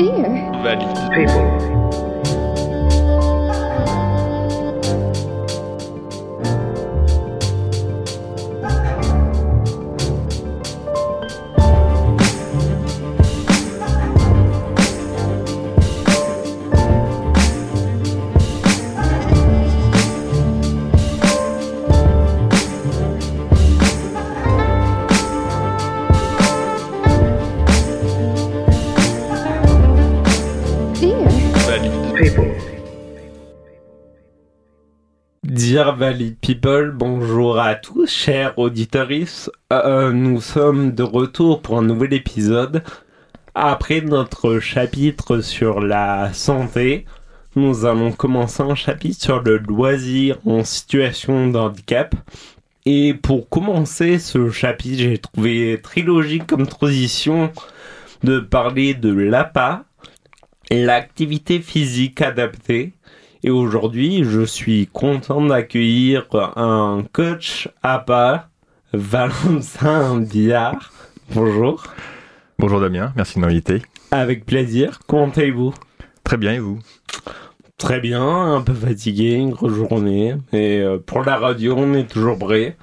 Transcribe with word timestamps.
Dear. 0.00 0.50
People. 1.12 2.09
Dear 35.80 35.96
Valid 35.96 36.36
People, 36.42 36.90
bonjour 36.94 37.58
à 37.58 37.74
tous, 37.74 38.06
chers 38.06 38.58
auditeurs. 38.58 39.08
nous 40.12 40.40
sommes 40.42 40.94
de 40.94 41.02
retour 41.02 41.62
pour 41.62 41.78
un 41.78 41.82
nouvel 41.82 42.12
épisode. 42.12 42.82
Après 43.54 44.02
notre 44.02 44.58
chapitre 44.58 45.40
sur 45.40 45.80
la 45.80 46.34
santé, 46.34 47.06
nous 47.56 47.86
allons 47.86 48.12
commencer 48.12 48.62
un 48.62 48.74
chapitre 48.74 49.22
sur 49.22 49.40
le 49.40 49.56
loisir 49.56 50.36
en 50.44 50.64
situation 50.64 51.48
de 51.48 51.56
handicap. 51.56 52.14
Et 52.84 53.14
pour 53.14 53.48
commencer 53.48 54.18
ce 54.18 54.50
chapitre, 54.50 54.98
j'ai 54.98 55.16
trouvé 55.16 55.80
très 55.82 56.02
logique 56.02 56.46
comme 56.46 56.66
transition 56.66 57.50
de 58.22 58.38
parler 58.38 58.92
de 58.92 59.14
l'APA, 59.14 59.84
l'activité 60.70 61.58
physique 61.60 62.20
adaptée. 62.20 62.92
Et 63.42 63.48
aujourd'hui, 63.50 64.22
je 64.22 64.42
suis 64.42 64.86
content 64.86 65.40
d'accueillir 65.40 66.26
un 66.56 67.04
coach 67.10 67.70
APA, 67.82 68.50
Valentin 68.92 70.18
Billard. 70.20 70.92
Bonjour. 71.34 71.84
Bonjour 72.58 72.80
Damien, 72.80 73.14
merci 73.16 73.36
de 73.36 73.40
m'inviter. 73.40 73.80
Avec 74.10 74.44
plaisir. 74.44 74.98
Comment 75.06 75.30
allez-vous? 75.30 75.72
Très 76.22 76.36
bien, 76.36 76.52
et 76.52 76.58
vous? 76.58 76.80
Très 77.78 78.00
bien, 78.00 78.22
un 78.22 78.60
peu 78.60 78.74
fatigué, 78.74 79.32
une 79.32 79.52
grosse 79.52 79.72
journée. 79.72 80.34
Et 80.52 80.80
euh, 80.80 80.98
pour 80.98 81.24
la 81.24 81.38
radio, 81.38 81.76
on 81.78 81.94
est 81.94 82.10
toujours 82.10 82.38
prêt. 82.38 82.76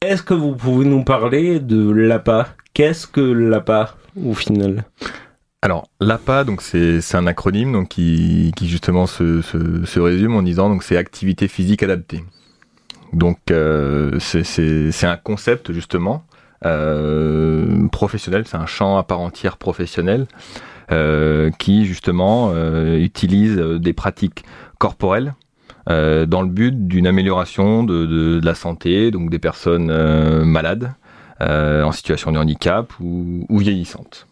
Est-ce 0.00 0.22
que 0.22 0.32
vous 0.32 0.54
pouvez 0.54 0.86
nous 0.86 1.04
parler 1.04 1.60
de 1.60 1.90
l'APA 1.90 2.48
Qu'est-ce 2.72 3.06
que 3.06 3.20
l'APA 3.20 3.96
au 4.16 4.32
final? 4.32 4.84
Alors, 5.62 5.88
l'APA, 6.00 6.44
donc 6.44 6.62
c'est 6.62 7.14
un 7.14 7.26
acronyme 7.26 7.72
donc 7.72 7.88
qui, 7.88 8.52
qui 8.56 8.66
justement 8.66 9.06
se, 9.06 9.42
se, 9.42 9.84
se 9.84 10.00
résume 10.00 10.34
en 10.34 10.42
disant 10.42 10.70
donc 10.70 10.82
c'est 10.82 10.96
activité 10.96 11.48
physique 11.48 11.82
adaptée. 11.82 12.24
Donc 13.12 13.38
euh, 13.50 14.18
c'est- 14.20 15.04
un 15.04 15.16
concept 15.18 15.72
justement 15.72 16.24
euh, 16.64 17.86
professionnel, 17.88 18.44
c'est 18.46 18.56
un 18.56 18.66
champ 18.66 18.96
à 18.96 19.02
part 19.02 19.20
entière 19.20 19.58
professionnel 19.58 20.26
euh, 20.92 21.50
qui 21.58 21.84
justement 21.84 22.52
euh, 22.54 22.96
utilise 22.96 23.56
des 23.56 23.92
pratiques 23.92 24.44
corporelles 24.78 25.34
dans 25.86 26.42
le 26.42 26.48
but 26.48 26.86
d'une 26.86 27.08
amélioration 27.08 27.82
de, 27.82 28.06
de, 28.06 28.40
la 28.44 28.54
santé, 28.54 29.10
donc 29.10 29.28
des 29.28 29.40
personnes 29.40 29.92
malades, 30.44 30.94
en 31.40 31.90
situation 31.90 32.30
de 32.30 32.38
handicap 32.38 32.92
ou, 33.00 33.44
ou 33.48 33.58
vieillissantes. 33.58 34.28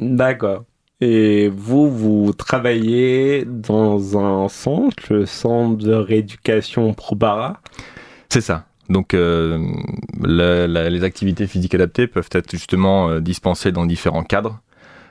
D'accord. 0.00 0.64
Et 1.02 1.48
vous, 1.48 1.90
vous 1.90 2.32
travaillez 2.32 3.44
dans 3.46 4.18
un 4.18 4.48
centre, 4.48 5.02
le 5.10 5.26
centre 5.26 5.76
de 5.76 5.92
rééducation 5.92 6.92
Probara. 6.94 7.60
C'est 8.28 8.40
ça. 8.40 8.64
Donc 8.88 9.14
euh, 9.14 9.58
les 10.24 11.04
activités 11.04 11.46
physiques 11.46 11.74
adaptées 11.74 12.06
peuvent 12.06 12.28
être 12.32 12.50
justement 12.50 13.08
euh, 13.08 13.20
dispensées 13.20 13.72
dans 13.72 13.86
différents 13.86 14.24
cadres. 14.24 14.60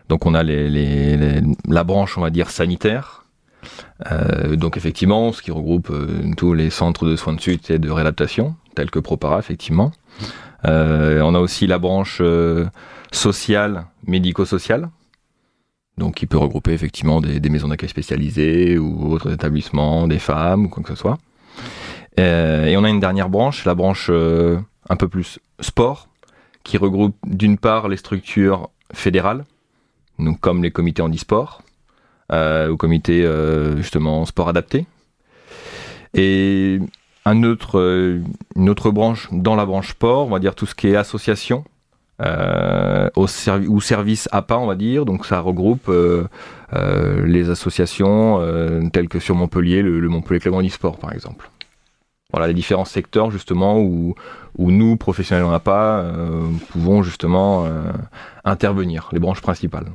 Donc 0.09 0.25
on 0.25 0.33
a 0.33 0.43
la 0.43 1.83
branche, 1.83 2.17
on 2.17 2.21
va 2.21 2.29
dire, 2.29 2.49
sanitaire. 2.49 3.25
Euh, 4.11 4.55
donc 4.55 4.75
effectivement, 4.75 5.31
ce 5.31 5.41
qui 5.41 5.51
regroupe 5.51 5.91
tous 6.35 6.53
les 6.53 6.71
centres 6.71 7.05
de 7.05 7.15
soins 7.15 7.33
de 7.33 7.41
suite 7.41 7.69
et 7.69 7.77
de 7.77 7.91
réadaptation, 7.91 8.55
tels 8.75 8.89
que 8.89 8.99
Propara, 8.99 9.37
effectivement. 9.37 9.91
On 10.63 11.35
a 11.35 11.39
aussi 11.39 11.67
la 11.67 11.77
branche 11.77 12.21
sociale, 13.11 13.85
médico-sociale. 14.05 14.89
Donc 15.97 16.15
qui 16.15 16.27
peut 16.27 16.37
regrouper 16.37 16.71
effectivement 16.71 17.19
des, 17.19 17.49
maisons 17.49 17.67
d'accueil 17.67 17.89
spécialisées 17.89 18.77
ou 18.77 19.11
autres 19.11 19.33
établissements, 19.33 20.07
des 20.07 20.19
femmes 20.19 20.65
ou 20.65 20.69
quoi 20.69 20.81
que 20.81 20.89
ce 20.89 20.95
soit. 20.95 21.17
Euh, 22.19 22.65
et 22.65 22.77
on 22.77 22.83
a 22.83 22.89
une 22.89 22.99
dernière 22.99 23.29
branche, 23.29 23.65
la 23.65 23.75
branche 23.75 24.07
euh, 24.09 24.59
un 24.89 24.95
peu 24.95 25.07
plus 25.07 25.39
sport, 25.59 26.07
qui 26.63 26.77
regroupe 26.77 27.15
d'une 27.25 27.57
part 27.57 27.87
les 27.87 27.97
structures 27.97 28.69
fédérales, 28.93 29.45
comme 30.41 30.63
les 30.63 30.71
comités 30.71 31.01
handisport, 31.01 31.63
euh, 32.31 32.69
ou 32.69 32.77
comités 32.77 33.27
justement 33.77 34.25
sport 34.25 34.49
adapté, 34.49 34.85
et 36.13 36.79
une 37.25 37.45
autre 37.45 38.91
branche 38.91 39.29
dans 39.31 39.55
la 39.55 39.65
branche 39.65 39.91
sport, 39.91 40.27
on 40.27 40.29
va 40.29 40.39
dire 40.39 40.55
tout 40.55 40.65
ce 40.65 40.75
qui 40.75 40.87
est 40.87 40.95
association, 40.95 41.63
au 42.19 43.27
servi- 43.27 43.67
ou 43.67 43.79
service 43.81 44.27
APA, 44.31 44.57
on 44.57 44.67
va 44.67 44.75
dire, 44.75 45.05
donc 45.05 45.25
ça 45.25 45.39
regroupe 45.39 45.87
euh, 45.89 46.27
euh, 46.73 47.25
les 47.25 47.49
associations 47.49 48.39
euh, 48.41 48.81
telles 48.91 49.07
que 49.07 49.19
sur 49.19 49.35
Montpellier, 49.35 49.81
le, 49.81 49.99
le 49.99 50.09
Montpellier 50.09 50.39
Club 50.39 50.55
Handisport 50.55 50.97
par 50.97 51.13
exemple. 51.13 51.49
Voilà 52.31 52.47
les 52.47 52.53
différents 52.53 52.85
secteurs 52.85 53.31
justement 53.31 53.79
où, 53.79 54.13
où 54.57 54.69
nous, 54.71 54.97
professionnels 54.97 55.45
en 55.45 55.51
APA, 55.51 55.99
euh, 55.99 56.43
pouvons 56.69 57.01
justement 57.01 57.65
euh, 57.65 57.91
intervenir, 58.45 59.09
les 59.13 59.19
branches 59.19 59.41
principales. 59.41 59.87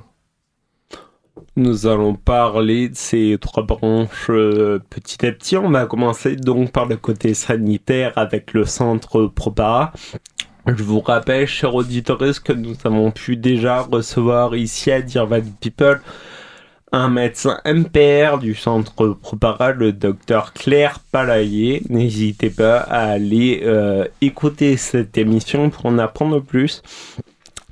Nous 1.57 1.87
allons 1.87 2.15
parler 2.15 2.89
de 2.89 2.97
ces 2.97 3.39
trois 3.41 3.63
branches 3.63 4.27
euh, 4.31 4.81
petit 4.91 5.25
à 5.25 5.31
petit. 5.31 5.57
On 5.57 5.71
va 5.71 5.87
commencer 5.87 6.35
donc 6.35 6.73
par 6.73 6.87
le 6.87 6.97
côté 6.97 7.35
sanitaire 7.35 8.13
avec 8.17 8.53
le 8.53 8.65
centre 8.65 9.27
Propara. 9.27 9.93
Je 10.67 10.83
vous 10.83 11.01
rappelle, 11.01 11.47
chers 11.47 11.75
auditeurs, 11.75 12.19
que 12.43 12.53
nous 12.55 12.75
avons 12.85 13.11
pu 13.11 13.37
déjà 13.37 13.83
recevoir 13.83 14.57
ici 14.57 14.91
à 14.91 15.25
Valley 15.25 15.53
People 15.61 16.01
un 16.91 17.09
médecin 17.09 17.61
MPR 17.67 18.39
du 18.39 18.55
centre 18.55 19.09
Propara, 19.21 19.73
le 19.73 19.93
docteur 19.93 20.53
Claire 20.53 21.01
Palayer. 21.11 21.83
N'hésitez 21.91 22.51
pas 22.51 22.79
à 22.79 23.11
aller 23.11 23.63
euh, 23.65 24.07
écouter 24.21 24.77
cette 24.77 25.19
émission 25.19 25.71
pour 25.71 25.87
en 25.87 25.99
apprendre 25.99 26.41
plus. 26.41 26.83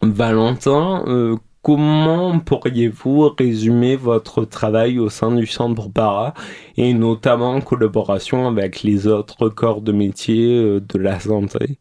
Valentin, 0.02 1.04
euh, 1.06 1.36
comment 1.62 2.40
pourriez-vous 2.40 3.28
résumer 3.38 3.94
votre 3.94 4.44
travail 4.44 4.98
au 4.98 5.08
sein 5.08 5.30
du 5.30 5.46
centre 5.46 5.88
Para 5.88 6.34
et 6.76 6.92
notamment 6.92 7.52
en 7.52 7.60
collaboration 7.60 8.48
avec 8.48 8.82
les 8.82 9.06
autres 9.06 9.48
corps 9.48 9.82
de 9.82 9.92
métier 9.92 10.52
euh, 10.58 10.80
de 10.80 10.98
la 10.98 11.20
santé? 11.20 11.78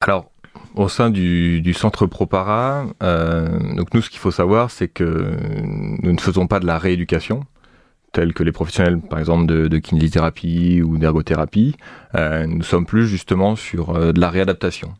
Alors, 0.00 0.30
au 0.76 0.88
sein 0.88 1.10
du, 1.10 1.74
centre 1.74 2.06
Propara, 2.06 2.86
euh, 3.02 3.74
donc 3.74 3.92
nous, 3.94 4.00
ce 4.00 4.10
qu'il 4.10 4.20
faut 4.20 4.30
savoir, 4.30 4.70
c'est 4.70 4.86
que 4.86 5.36
nous 5.64 6.12
ne 6.12 6.20
faisons 6.20 6.46
pas 6.46 6.60
de 6.60 6.66
la 6.66 6.78
rééducation, 6.78 7.44
tels 8.12 8.32
que 8.32 8.44
les 8.44 8.52
professionnels, 8.52 9.00
par 9.00 9.18
exemple, 9.18 9.46
de, 9.46 9.66
de 9.66 9.78
kinésithérapie 9.78 10.82
ou 10.82 10.98
d'ergothérapie. 10.98 11.74
Euh, 12.14 12.46
nous 12.46 12.62
sommes 12.62 12.86
plus 12.86 13.08
justement 13.08 13.56
sur 13.56 13.96
euh, 13.96 14.12
de 14.12 14.20
la 14.20 14.30
réadaptation. 14.30 14.94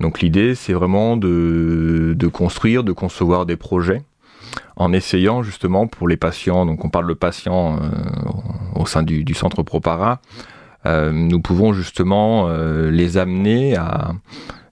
Donc 0.00 0.20
l'idée, 0.20 0.56
c'est 0.56 0.72
vraiment 0.72 1.16
de, 1.16 2.28
construire, 2.32 2.82
de 2.82 2.92
concevoir 2.92 3.46
des 3.46 3.56
projets 3.56 4.02
en 4.74 4.92
essayant 4.92 5.44
justement 5.44 5.86
pour 5.86 6.08
les 6.08 6.16
patients, 6.16 6.66
donc 6.66 6.84
on 6.84 6.90
parle 6.90 7.08
de 7.08 7.14
patients 7.14 7.78
au 8.74 8.84
sein 8.84 9.02
du, 9.02 9.34
centre 9.34 9.62
Propara, 9.62 10.20
nous 11.12 11.40
pouvons 11.40 11.72
justement 11.72 12.48
euh, 12.48 12.90
les 12.90 13.16
amener 13.16 13.76
à, 13.76 14.12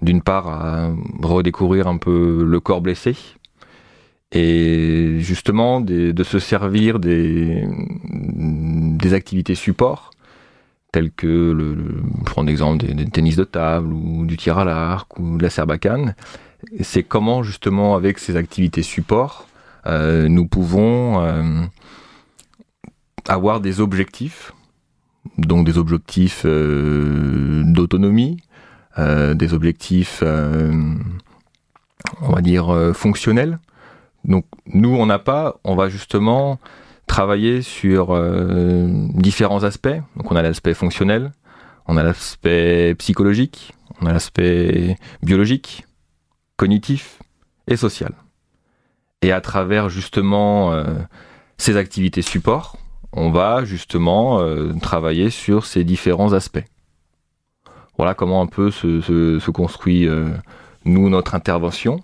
d'une 0.02 0.22
part, 0.22 0.48
à 0.48 0.90
redécouvrir 1.22 1.88
un 1.88 1.96
peu 1.96 2.44
le 2.44 2.60
corps 2.60 2.80
blessé, 2.80 3.16
et 4.32 5.16
justement 5.20 5.80
de 5.80 6.24
se 6.24 6.38
servir 6.38 6.98
des, 6.98 7.66
activités 9.12 9.54
support, 9.54 10.10
telles 10.92 11.12
que, 11.12 11.54
je 11.56 12.24
prends 12.24 12.42
l'exemple 12.42 12.84
des, 12.84 13.04
tennis 13.06 13.36
de 13.36 13.44
table, 13.44 13.92
ou 13.92 14.26
du 14.26 14.36
tir 14.36 14.58
à 14.58 14.64
l'arc, 14.64 15.18
ou 15.18 15.38
de 15.38 15.42
la 15.42 15.50
serbacane. 15.50 16.14
C'est 16.80 17.02
comment 17.02 17.42
justement, 17.42 17.94
avec 17.94 18.18
ces 18.18 18.36
activités 18.36 18.82
support, 18.82 19.46
euh, 19.86 20.28
nous 20.28 20.46
pouvons 20.46 21.20
euh, 21.20 21.62
avoir 23.28 23.60
des 23.60 23.80
objectifs, 23.80 24.52
donc 25.38 25.66
des 25.66 25.78
objectifs 25.78 26.42
euh, 26.44 27.62
d'autonomie, 27.64 28.38
euh, 28.98 29.34
des 29.34 29.54
objectifs, 29.54 30.20
euh, 30.22 30.94
on 32.20 32.32
va 32.32 32.40
dire, 32.40 32.92
fonctionnels, 32.94 33.58
Donc 34.24 34.46
nous, 34.66 34.94
on 34.94 35.06
n'a 35.06 35.18
pas, 35.18 35.56
on 35.64 35.74
va 35.74 35.88
justement 35.88 36.58
travailler 37.06 37.62
sur 37.62 38.18
différents 39.14 39.64
aspects. 39.64 40.00
Donc 40.16 40.30
on 40.30 40.36
a 40.36 40.42
l'aspect 40.42 40.74
fonctionnel, 40.74 41.32
on 41.86 41.96
a 41.96 42.02
l'aspect 42.02 42.94
psychologique, 42.98 43.74
on 44.00 44.06
a 44.06 44.12
l'aspect 44.12 44.96
biologique, 45.22 45.86
cognitif 46.56 47.20
et 47.66 47.76
social. 47.76 48.12
Et 49.22 49.32
à 49.32 49.40
travers 49.40 49.88
justement 49.88 50.84
ces 51.56 51.76
activités 51.76 52.22
support, 52.22 52.76
on 53.14 53.30
va 53.30 53.64
justement 53.64 54.40
euh, 54.40 54.72
travailler 54.80 55.30
sur 55.30 55.64
ces 55.66 55.84
différents 55.84 56.32
aspects. 56.32 56.64
Voilà 57.96 58.14
comment 58.14 58.42
un 58.42 58.46
peu 58.46 58.70
se, 58.70 59.50
construit 59.50 60.06
euh, 60.08 60.30
nous 60.84 61.08
notre 61.08 61.34
intervention. 61.34 62.00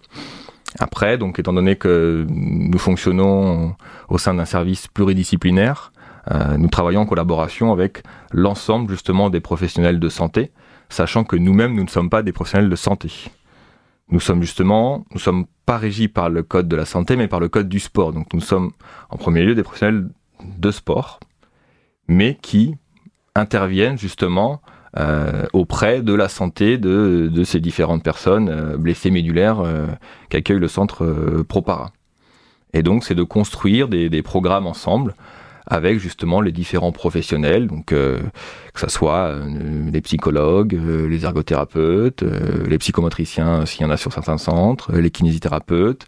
Après, 0.79 1.19
donc 1.19 1.41
étant 1.41 1.53
donné 1.53 1.75
que 1.75 2.25
nous 2.29 2.79
fonctionnons 2.79 3.75
au 4.09 4.19
sein 4.19 4.35
d'un 4.35 4.45
service 4.45 4.87
pluridisciplinaire, 4.87 5.93
euh, 6.31 6.57
nous 6.57 6.69
travaillons 6.69 7.01
en 7.01 7.07
collaboration 7.07 7.73
avec 7.73 8.05
l'ensemble 8.31 8.93
justement 8.93 9.31
des 9.31 9.41
professionnels 9.41 9.99
de 9.99 10.09
santé, 10.09 10.53
sachant 10.89 11.25
que 11.25 11.35
nous-mêmes 11.35 11.75
nous 11.75 11.83
ne 11.83 11.89
sommes 11.89 12.11
pas 12.11 12.23
des 12.23 12.33
professionnels 12.33 12.71
de 12.71 12.77
santé. 12.77 13.11
Nous 14.13 14.21
sommes 14.21 14.43
justement, 14.43 15.05
nous 15.13 15.19
sommes 15.19 15.47
pas 15.67 15.79
régis 15.79 16.09
par 16.09 16.31
le 16.31 16.45
code 16.45 16.69
de 16.69 16.77
la 16.77 16.85
santé, 16.85 17.17
mais 17.17 17.27
par 17.27 17.41
le 17.41 17.49
code 17.49 17.69
du 17.69 17.81
sport. 17.81 18.13
Donc 18.13 18.33
nous 18.33 18.41
sommes 18.41 18.71
en 19.09 19.17
premier 19.17 19.43
lieu 19.43 19.57
des 19.57 19.65
professionnels 19.65 20.09
de 20.59 20.71
sport, 20.71 21.21
mais 22.09 22.37
qui 22.41 22.77
interviennent 23.35 23.99
justement 23.99 24.61
euh, 24.97 25.47
auprès 25.53 26.03
de 26.03 26.13
la 26.13 26.29
santé 26.29 26.77
de, 26.77 27.45
ces 27.45 27.61
différentes 27.61 28.03
personnes 28.03 28.49
euh, 28.49 28.77
blessées 28.77 29.13
médulaires 29.13 29.61
euh, 29.61 29.87
qu'accueille 30.31 30.59
le 30.59 30.67
centre 30.67 31.07
Propara. 31.49 31.93
Et 32.73 32.83
donc 32.83 33.05
c'est 33.05 33.15
de 33.15 33.23
construire 33.23 33.87
des, 33.89 34.23
programmes 34.23 34.67
ensemble 34.67 35.15
avec 35.67 36.01
justement 36.01 36.41
les 36.41 36.51
différents 36.51 36.91
professionnels, 36.91 37.69
que 37.87 38.19
ce 38.75 38.89
soit 38.89 39.33
les 39.93 40.01
psychologues, 40.01 40.73
les 40.73 41.25
ergothérapeutes, 41.25 42.25
les 42.67 42.79
psychomotriciens 42.79 43.67
s'il 43.67 43.83
y 43.83 43.85
en 43.85 43.91
a 43.91 43.97
sur 43.97 44.13
certains 44.13 44.39
centres, 44.39 44.93
les 44.93 45.11
kinésithérapeutes, 45.11 46.07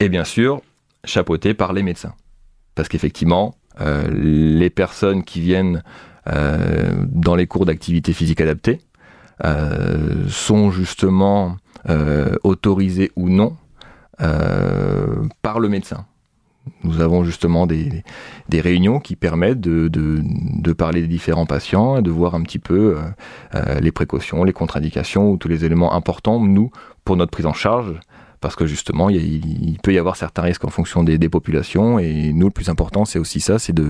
et 0.00 0.08
bien 0.08 0.24
sûr 0.24 0.62
chapeauté 1.04 1.52
par 1.52 1.74
les 1.74 1.82
médecins. 1.82 2.14
Parce 2.74 2.88
qu'effectivement, 2.88 3.54
les 3.80 4.70
personnes 4.70 5.24
qui 5.24 5.40
viennent 5.40 5.82
euh, 6.26 6.94
dans 7.08 7.34
les 7.34 7.46
cours 7.46 7.66
d'activité 7.66 8.12
physique 8.12 8.40
adaptée 8.40 8.80
euh, 9.44 10.26
sont 10.28 10.70
justement 10.70 11.56
euh, 11.90 12.36
autorisés 12.44 13.10
ou 13.16 13.28
non 13.28 13.56
par 15.42 15.58
le 15.58 15.68
médecin. 15.68 16.06
Nous 16.82 17.00
avons 17.00 17.24
justement 17.24 17.66
des, 17.66 18.04
réunions 18.52 19.00
qui 19.00 19.16
permettent 19.16 19.60
de, 19.60 20.72
parler 20.72 21.00
des 21.00 21.08
différents 21.08 21.46
patients 21.46 21.98
et 21.98 22.02
de 22.02 22.10
voir 22.10 22.34
un 22.34 22.42
petit 22.42 22.58
peu 22.58 22.96
euh, 23.54 23.80
les 23.80 23.92
précautions, 23.92 24.44
les 24.44 24.52
contre-indications 24.52 25.30
ou 25.30 25.36
tous 25.36 25.48
les 25.48 25.64
éléments 25.64 25.94
importants, 25.94 26.40
nous, 26.40 26.70
pour 27.04 27.16
notre 27.16 27.30
prise 27.30 27.46
en 27.46 27.52
charge, 27.52 27.94
parce 28.44 28.56
que 28.56 28.66
justement, 28.66 29.08
il, 29.08 29.78
peut 29.82 29.94
y 29.94 29.98
avoir 29.98 30.16
certains 30.16 30.42
risques 30.42 30.66
en 30.66 30.68
fonction 30.68 31.02
des, 31.02 31.30
populations. 31.30 31.98
Et 31.98 32.30
nous, 32.34 32.48
le 32.48 32.52
plus 32.52 32.68
important, 32.68 33.06
c'est 33.06 33.18
aussi 33.18 33.40
ça, 33.40 33.58
c'est 33.58 33.72
de, 33.72 33.84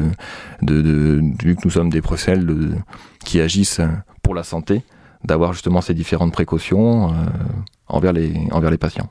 vu 0.62 1.56
que 1.56 1.62
nous 1.64 1.70
sommes 1.70 1.90
des 1.90 2.00
professionnels 2.00 2.80
qui 3.24 3.40
agissent 3.40 3.80
pour 4.22 4.32
la 4.32 4.44
santé, 4.44 4.82
d'avoir 5.24 5.54
justement 5.54 5.80
ces 5.80 5.92
différentes 5.92 6.32
précautions 6.32 7.08
euh, 7.08 7.14
envers, 7.88 8.12
les, 8.12 8.32
envers 8.52 8.70
les 8.70 8.78
patients. 8.78 9.08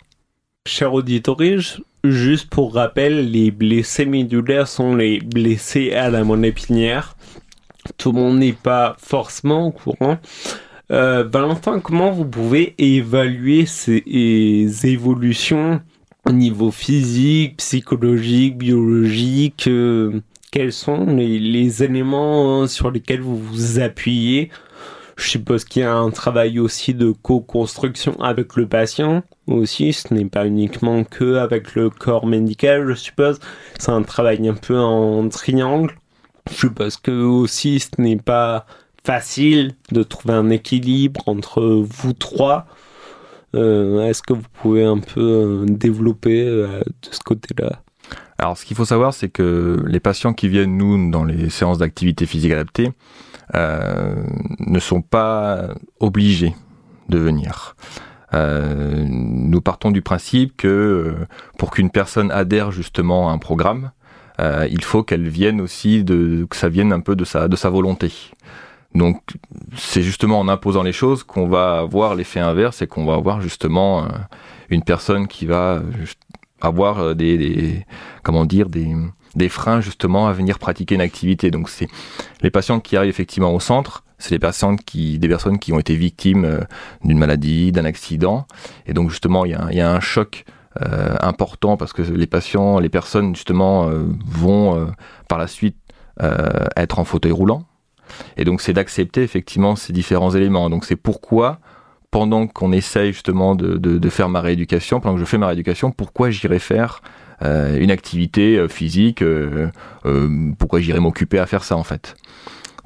Cher 0.66 0.94
auditeur, 0.94 1.36
juste 2.06 2.50
pour 2.50 2.74
rappel, 2.74 3.30
les 3.30 3.52
blessés 3.52 4.06
médulaires 4.06 4.70
sont 4.70 4.96
les 4.96 5.20
blessés 5.20 5.92
à 5.92 6.10
la 6.10 6.24
moelle 6.24 6.46
épinière. 6.46 7.18
Tout 7.98 8.14
le 8.14 8.20
monde 8.20 8.40
n'est 8.40 8.54
pas 8.54 8.96
forcément 8.98 9.68
au 9.68 9.72
courant. 9.72 10.20
Euh, 10.94 11.24
Valentin, 11.24 11.80
comment 11.80 12.12
vous 12.12 12.26
pouvez 12.26 12.76
évaluer 12.78 13.66
ces 13.66 14.04
évolutions 14.84 15.82
au 16.28 16.32
niveau 16.32 16.70
physique, 16.70 17.58
psychologique, 17.58 18.60
biologique 18.60 19.66
euh, 19.68 20.22
Quels 20.52 20.72
sont 20.72 21.08
les, 21.08 21.40
les, 21.40 21.82
éléments 21.82 22.68
sur 22.68 22.92
lesquels 22.92 23.22
vous 23.22 23.40
vous 23.40 23.80
appuyez? 23.80 24.52
Je 25.16 25.30
suppose 25.30 25.66
qu'il 25.66 25.82
y 25.82 25.86
a 25.86 25.96
un 25.96 26.12
travail 26.12 26.60
aussi 26.60 26.94
de 26.94 27.12
co-construction 27.12 28.16
avec 28.22 28.56
le 28.56 28.68
patient 28.68 29.24
aussi. 29.48 29.94
Ce 29.94 30.14
n'est 30.14 30.26
pas 30.26 30.46
uniquement 30.46 31.04
que 31.04 31.38
avec 31.38 31.74
le 31.74 31.90
corps 31.90 32.28
médical, 32.28 32.88
je 32.88 32.94
suppose. 32.94 33.40
C'est 33.80 33.92
un 33.92 34.04
travail 34.04 34.48
un 34.48 34.54
peu 34.54 34.78
en 34.78 35.28
triangle. 35.30 35.96
Je 36.52 36.56
suppose 36.56 36.98
que 36.98 37.24
aussi 37.24 37.80
ce 37.80 37.90
n'est 38.00 38.18
pas 38.18 38.68
facile 39.06 39.76
de 39.92 40.04
trouver 40.04 40.34
un 40.34 40.50
équilibre 40.50 41.22
entre 41.28 41.62
vous 41.62 42.14
trois. 42.14 42.66
Euh, 43.56 44.08
Est-ce 44.08 44.22
que 44.24 44.34
vous 44.34 44.48
pouvez 44.62 44.84
un 44.84 45.00
peu 45.00 45.66
développer 45.68 46.44
euh, 46.44 46.80
de 46.80 47.10
ce 47.12 47.20
côté-là? 47.20 47.82
Alors, 48.38 48.58
ce 48.58 48.66
qu'il 48.66 48.76
faut 48.76 48.86
savoir, 48.86 49.14
c'est 49.14 49.30
que 49.30 49.84
les 49.86 50.00
patients 50.00 50.34
qui 50.34 50.48
viennent, 50.48 50.78
nous, 50.78 51.12
dans 51.12 51.24
les 51.24 51.50
séances 51.50 51.78
d'activité 51.78 52.26
physique 52.26 52.52
adaptée, 52.52 52.92
euh, 53.56 54.16
ne 54.60 54.80
sont 54.80 55.02
pas 55.02 55.76
obligés 56.00 56.56
de 57.10 57.18
venir. 57.18 57.76
Euh, 58.34 59.06
nous 59.08 59.62
partons 59.62 59.92
du 59.92 60.02
principe 60.02 60.58
que 60.58 61.14
pour 61.60 61.70
qu'une 61.72 61.92
personne 61.92 62.32
adhère 62.32 62.72
justement 62.72 63.30
à 63.30 63.34
un 63.34 63.38
programme, 63.38 63.92
euh, 64.40 64.68
il 64.72 64.84
faut 64.84 65.04
qu'elle 65.04 65.28
vienne 65.28 65.62
aussi 65.62 66.04
de, 66.04 66.48
que 66.50 66.56
ça 66.56 66.70
vienne 66.70 66.92
un 66.92 67.02
peu 67.02 67.16
de 67.16 67.26
sa, 67.26 67.48
de 67.48 67.56
sa 67.56 67.70
volonté. 67.70 68.12
Donc 68.96 69.22
c'est 69.76 70.04
justement 70.04 70.40
en 70.40 70.48
imposant 70.48 70.84
les 70.84 70.94
choses 70.94 71.24
qu'on 71.24 71.48
va 71.48 71.80
avoir 71.80 72.16
l'effet 72.16 72.40
inverse 72.40 72.82
et 72.82 72.88
qu'on 72.88 73.06
va 73.06 73.16
avoir 73.16 73.42
justement 73.42 74.04
euh, 74.04 74.08
une 74.70 74.84
personne 74.84 75.28
qui 75.28 75.46
va 75.46 75.82
avoir 76.62 77.00
euh, 77.00 77.14
des, 77.14 77.38
des 77.38 77.86
comment 78.22 78.46
dire 78.46 78.70
des, 78.70 78.96
des 79.36 79.50
freins 79.50 79.82
justement 79.82 80.28
à 80.28 80.34
venir 80.34 80.60
pratiquer 80.60 80.96
une 80.96 81.02
activité. 81.02 81.52
Donc 81.52 81.70
c'est 81.70 81.88
les 82.42 82.52
patients 82.52 82.80
qui 82.80 82.96
arrivent 82.96 83.10
effectivement 83.10 83.54
au 83.54 83.60
centre, 83.60 84.04
c'est 84.20 84.32
les 84.32 84.40
personnes 84.40 84.78
qui 84.78 85.18
des 85.18 85.28
personnes 85.28 85.60
qui 85.60 85.74
ont 85.74 85.80
été 85.80 85.96
victimes 85.96 86.46
euh, 86.46 86.62
d'une 87.04 87.18
maladie, 87.18 87.72
d'un 87.72 87.86
accident 87.86 88.46
et 88.86 88.94
donc 88.94 89.10
justement 89.10 89.46
il 89.46 89.52
y 89.52 89.56
a, 89.56 89.68
il 89.72 89.78
y 89.78 89.82
a 89.82 89.92
un 89.92 90.00
choc 90.00 90.46
euh, 90.82 91.16
important 91.22 91.78
parce 91.78 91.94
que 91.94 92.02
les 92.02 92.26
patients, 92.26 92.80
les 92.80 92.90
personnes 92.90 93.36
justement 93.36 93.90
euh, 93.90 94.06
vont 94.26 94.76
euh, 94.76 94.86
par 95.30 95.38
la 95.38 95.48
suite 95.48 95.78
être 96.76 97.00
en 97.00 97.06
fauteuil 97.06 97.32
roulant 97.32 97.66
et 98.38 98.44
donc 98.44 98.62
c'est 98.62 98.74
d'accepter 98.74 99.24
effectivement 99.24 99.76
ces 99.76 99.94
différents 99.94 100.32
éléments. 100.32 100.70
Donc 100.70 100.86
c'est 100.86 100.96
pourquoi 100.96 101.60
pendant 102.14 102.46
qu'on 102.46 102.72
essaye 102.72 103.12
justement 103.12 103.56
de, 103.56 104.10
faire 104.10 104.30
ma 104.30 104.40
rééducation, 104.40 105.00
pendant 105.00 105.16
que 105.16 105.20
je 105.20 105.26
fais 105.26 105.40
ma 105.40 105.48
rééducation, 105.48 105.90
pourquoi 105.90 106.30
j'irai 106.30 106.60
faire 106.60 107.02
euh, 107.42 107.80
une 107.80 107.90
activité 107.90 108.56
euh, 108.56 108.68
physique, 108.68 109.24
euh, 109.24 109.72
pourquoi 110.60 110.80
j'irai 110.80 111.00
m'occuper 111.00 111.40
à 111.40 111.48
faire 111.48 111.64
ça 111.64 111.76
en 111.76 111.84
fait? 111.84 112.16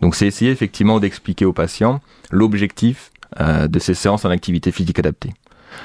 Donc 0.01 0.15
c'est 0.15 0.27
essayer 0.27 0.49
effectivement 0.49 1.01
d'expliquer 1.01 1.43
aux 1.43 1.51
patients 1.51 1.99
l'objectif 2.31 3.11
de 3.37 3.79
ces 3.79 3.93
séances 3.93 4.23
en 4.23 4.29
activité 4.29 4.71
physique 4.71 4.97
adaptée. 4.97 5.33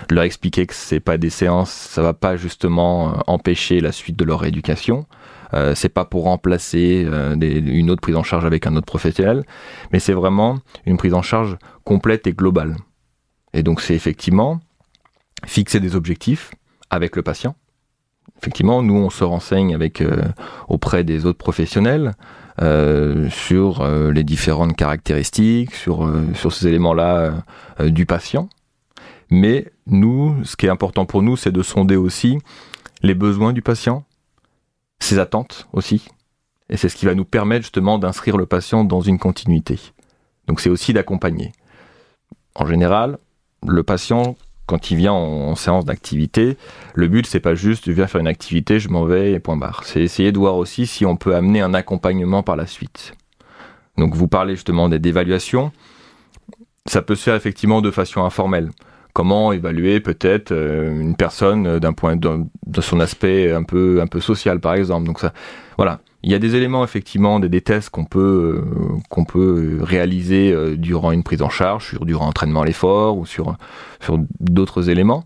Leur 0.08 0.22
expliquer 0.22 0.66
que 0.66 0.74
c'est 0.74 1.00
pas 1.00 1.18
des 1.18 1.28
séances, 1.28 1.72
ça 1.72 2.00
va 2.00 2.12
pas 2.12 2.36
justement 2.36 3.16
empêcher 3.26 3.80
la 3.80 3.90
suite 3.90 4.16
de 4.16 4.24
leur 4.24 4.40
rééducation, 4.40 5.06
euh, 5.54 5.74
c'est 5.74 5.88
pas 5.88 6.04
pour 6.04 6.24
remplacer 6.24 7.04
euh, 7.06 7.36
une 7.40 7.90
autre 7.90 8.00
prise 8.00 8.16
en 8.16 8.22
charge 8.22 8.44
avec 8.44 8.66
un 8.66 8.76
autre 8.76 8.86
professionnel, 8.86 9.44
mais 9.92 9.98
c'est 9.98 10.12
vraiment 10.12 10.58
une 10.86 10.96
prise 10.96 11.14
en 11.14 11.22
charge 11.22 11.56
complète 11.84 12.26
et 12.26 12.32
globale. 12.32 12.76
Et 13.52 13.62
donc 13.62 13.80
c'est 13.80 13.94
effectivement 13.94 14.60
fixer 15.44 15.80
des 15.80 15.96
objectifs 15.96 16.50
avec 16.90 17.16
le 17.16 17.22
patient. 17.22 17.54
Effectivement, 18.38 18.82
nous 18.82 18.94
on 18.94 19.10
se 19.10 19.24
renseigne 19.24 19.74
avec 19.74 20.00
euh, 20.00 20.22
auprès 20.68 21.04
des 21.04 21.26
autres 21.26 21.38
professionnels 21.38 22.12
sur 23.30 23.82
les 23.82 24.24
différentes 24.24 24.76
caractéristiques, 24.76 25.74
sur 25.74 26.08
sur 26.34 26.52
ces 26.52 26.68
éléments-là 26.68 27.42
du 27.80 28.04
patient. 28.04 28.50
Mais 29.30 29.72
nous, 29.86 30.36
ce 30.44 30.56
qui 30.56 30.66
est 30.66 30.68
important 30.68 31.06
pour 31.06 31.22
nous, 31.22 31.38
c'est 31.38 31.50
de 31.50 31.62
sonder 31.62 31.96
aussi 31.96 32.38
les 33.02 33.14
besoins 33.14 33.54
du 33.54 33.62
patient, 33.62 34.04
ses 35.02 35.18
attentes 35.18 35.68
aussi. 35.72 36.06
Et 36.70 36.76
c'est 36.76 36.88
ce 36.88 36.96
qui 36.96 37.06
va 37.06 37.14
nous 37.14 37.24
permettre 37.24 37.62
justement 37.62 37.98
d'inscrire 37.98 38.36
le 38.36 38.46
patient 38.46 38.84
dans 38.84 39.00
une 39.00 39.18
continuité. 39.18 39.78
Donc 40.46 40.60
c'est 40.60 40.70
aussi 40.70 40.92
d'accompagner. 40.92 41.52
En 42.54 42.66
général, 42.66 43.18
le 43.66 43.82
patient, 43.82 44.36
quand 44.66 44.90
il 44.90 44.96
vient 44.96 45.12
en, 45.12 45.54
séance 45.54 45.84
d'activité, 45.84 46.56
le 46.94 47.08
but 47.08 47.26
c'est 47.26 47.40
pas 47.40 47.54
juste 47.54 47.86
je 47.86 47.92
viens 47.92 48.06
faire 48.06 48.20
une 48.20 48.26
activité, 48.26 48.78
je 48.78 48.88
m'en 48.88 49.04
vais 49.04 49.32
et 49.32 49.40
point 49.40 49.56
barre. 49.56 49.82
C'est 49.84 50.02
essayer 50.02 50.32
de 50.32 50.38
voir 50.38 50.56
aussi 50.56 50.86
si 50.86 51.04
on 51.04 51.16
peut 51.16 51.34
amener 51.34 51.60
un 51.60 51.74
accompagnement 51.74 52.42
par 52.42 52.56
la 52.56 52.66
suite. 52.66 53.14
Donc 53.98 54.14
vous 54.14 54.28
parlez 54.28 54.54
justement 54.54 54.88
d'évaluation. 54.88 55.72
Ça 56.86 57.02
peut 57.02 57.14
se 57.14 57.24
faire 57.24 57.34
effectivement 57.34 57.80
de 57.80 57.90
façon 57.90 58.24
informelle 58.24 58.70
comment 59.12 59.52
évaluer 59.52 60.00
peut-être 60.00 60.52
euh, 60.52 61.00
une 61.00 61.16
personne 61.16 61.78
d'un 61.78 61.92
point 61.92 62.16
de, 62.16 62.44
de, 62.66 62.80
son 62.80 63.00
aspect 63.00 63.52
un 63.52 63.62
peu 63.62 64.00
un 64.00 64.06
peu 64.06 64.20
social 64.20 64.60
par 64.60 64.74
exemple. 64.74 65.06
Donc 65.06 65.20
ça, 65.20 65.32
voilà. 65.76 66.00
Il 66.24 66.30
y 66.30 66.34
a 66.34 66.38
des 66.38 66.54
éléments 66.54 66.84
effectivement, 66.84 67.40
des, 67.40 67.60
tests 67.60 67.90
qu'on 67.90 68.04
peut 68.04 68.64
euh, 68.64 68.98
qu'on 69.10 69.24
peut 69.24 69.78
réaliser 69.80 70.52
euh, 70.52 70.76
durant 70.76 71.10
une 71.10 71.24
prise 71.24 71.42
en 71.42 71.50
charge, 71.50 71.88
sur 71.88 72.04
durant 72.06 72.26
l'entraînement 72.26 72.62
à 72.62 72.66
l'effort 72.66 73.18
ou 73.18 73.26
sur 73.26 73.56
sur 74.00 74.18
d'autres 74.40 74.88
éléments. 74.88 75.24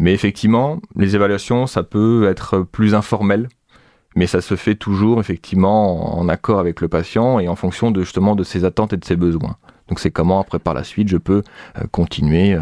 Mais 0.00 0.12
effectivement, 0.12 0.80
les 0.96 1.14
évaluations, 1.14 1.68
ça 1.68 1.84
peut 1.84 2.26
être 2.28 2.60
plus 2.60 2.96
informel, 2.96 3.48
mais 4.16 4.26
ça 4.26 4.40
se 4.40 4.56
fait 4.56 4.74
toujours 4.74 5.20
effectivement 5.20 6.18
en 6.18 6.28
accord 6.28 6.58
avec 6.58 6.80
le 6.80 6.88
patient 6.88 7.38
et 7.38 7.46
en 7.46 7.54
fonction 7.54 7.92
de 7.92 8.00
justement 8.00 8.34
de 8.34 8.42
ses 8.42 8.64
attentes 8.64 8.92
et 8.92 8.96
de 8.96 9.04
ses 9.04 9.14
besoins. 9.14 9.56
Donc 9.88 10.00
c'est 10.00 10.10
comment 10.10 10.40
après 10.40 10.58
par 10.58 10.74
la 10.74 10.82
suite 10.82 11.08
je 11.08 11.16
peux 11.16 11.44
euh, 11.78 11.84
continuer 11.92 12.56